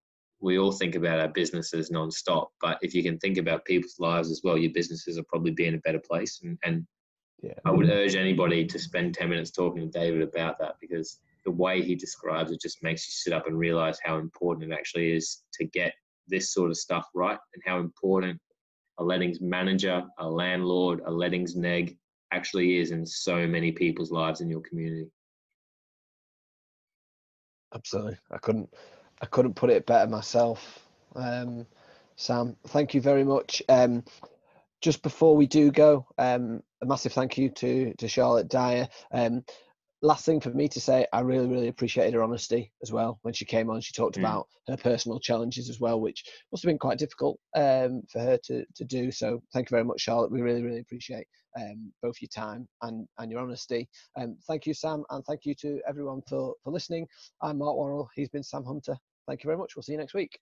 [0.40, 2.48] we all think about our businesses nonstop.
[2.61, 5.66] But if you can think about people's lives as well, your businesses will probably be
[5.66, 6.40] in a better place.
[6.42, 6.86] And, and
[7.42, 7.54] yeah.
[7.64, 11.53] I would urge anybody to spend 10 minutes talking to David about that because the
[11.53, 15.12] way he describes it just makes you sit up and realize how important it actually
[15.12, 15.94] is to get
[16.28, 18.38] this sort of stuff right and how important
[18.99, 21.97] a lettings manager, a landlord, a lettings neg
[22.32, 25.09] actually is in so many people's lives in your community.
[27.74, 28.18] Absolutely.
[28.30, 28.72] I couldn't
[29.20, 30.86] I couldn't put it better myself.
[31.14, 31.66] Um,
[32.16, 33.62] Sam, thank you very much.
[33.68, 34.05] Um,
[34.80, 38.88] just before we do go, um, a massive thank you to to Charlotte Dyer.
[39.12, 39.44] Um,
[40.03, 43.34] last thing for me to say, I really, really appreciated her honesty as well when
[43.34, 43.80] she came on.
[43.80, 44.20] She talked mm.
[44.20, 48.38] about her personal challenges as well, which must have been quite difficult um, for her
[48.44, 49.11] to, to do.
[49.11, 50.32] So thank you very much, Charlotte.
[50.32, 51.26] We really, really appreciate
[51.59, 53.88] um, both your time and, and your honesty.
[54.20, 57.07] Um, thank you, Sam, and thank you to everyone for, for listening.
[57.42, 58.11] I'm Mark Worrell.
[58.14, 58.97] He's been Sam Hunter.
[59.26, 59.74] Thank you very much.
[59.74, 60.38] We'll see you next week.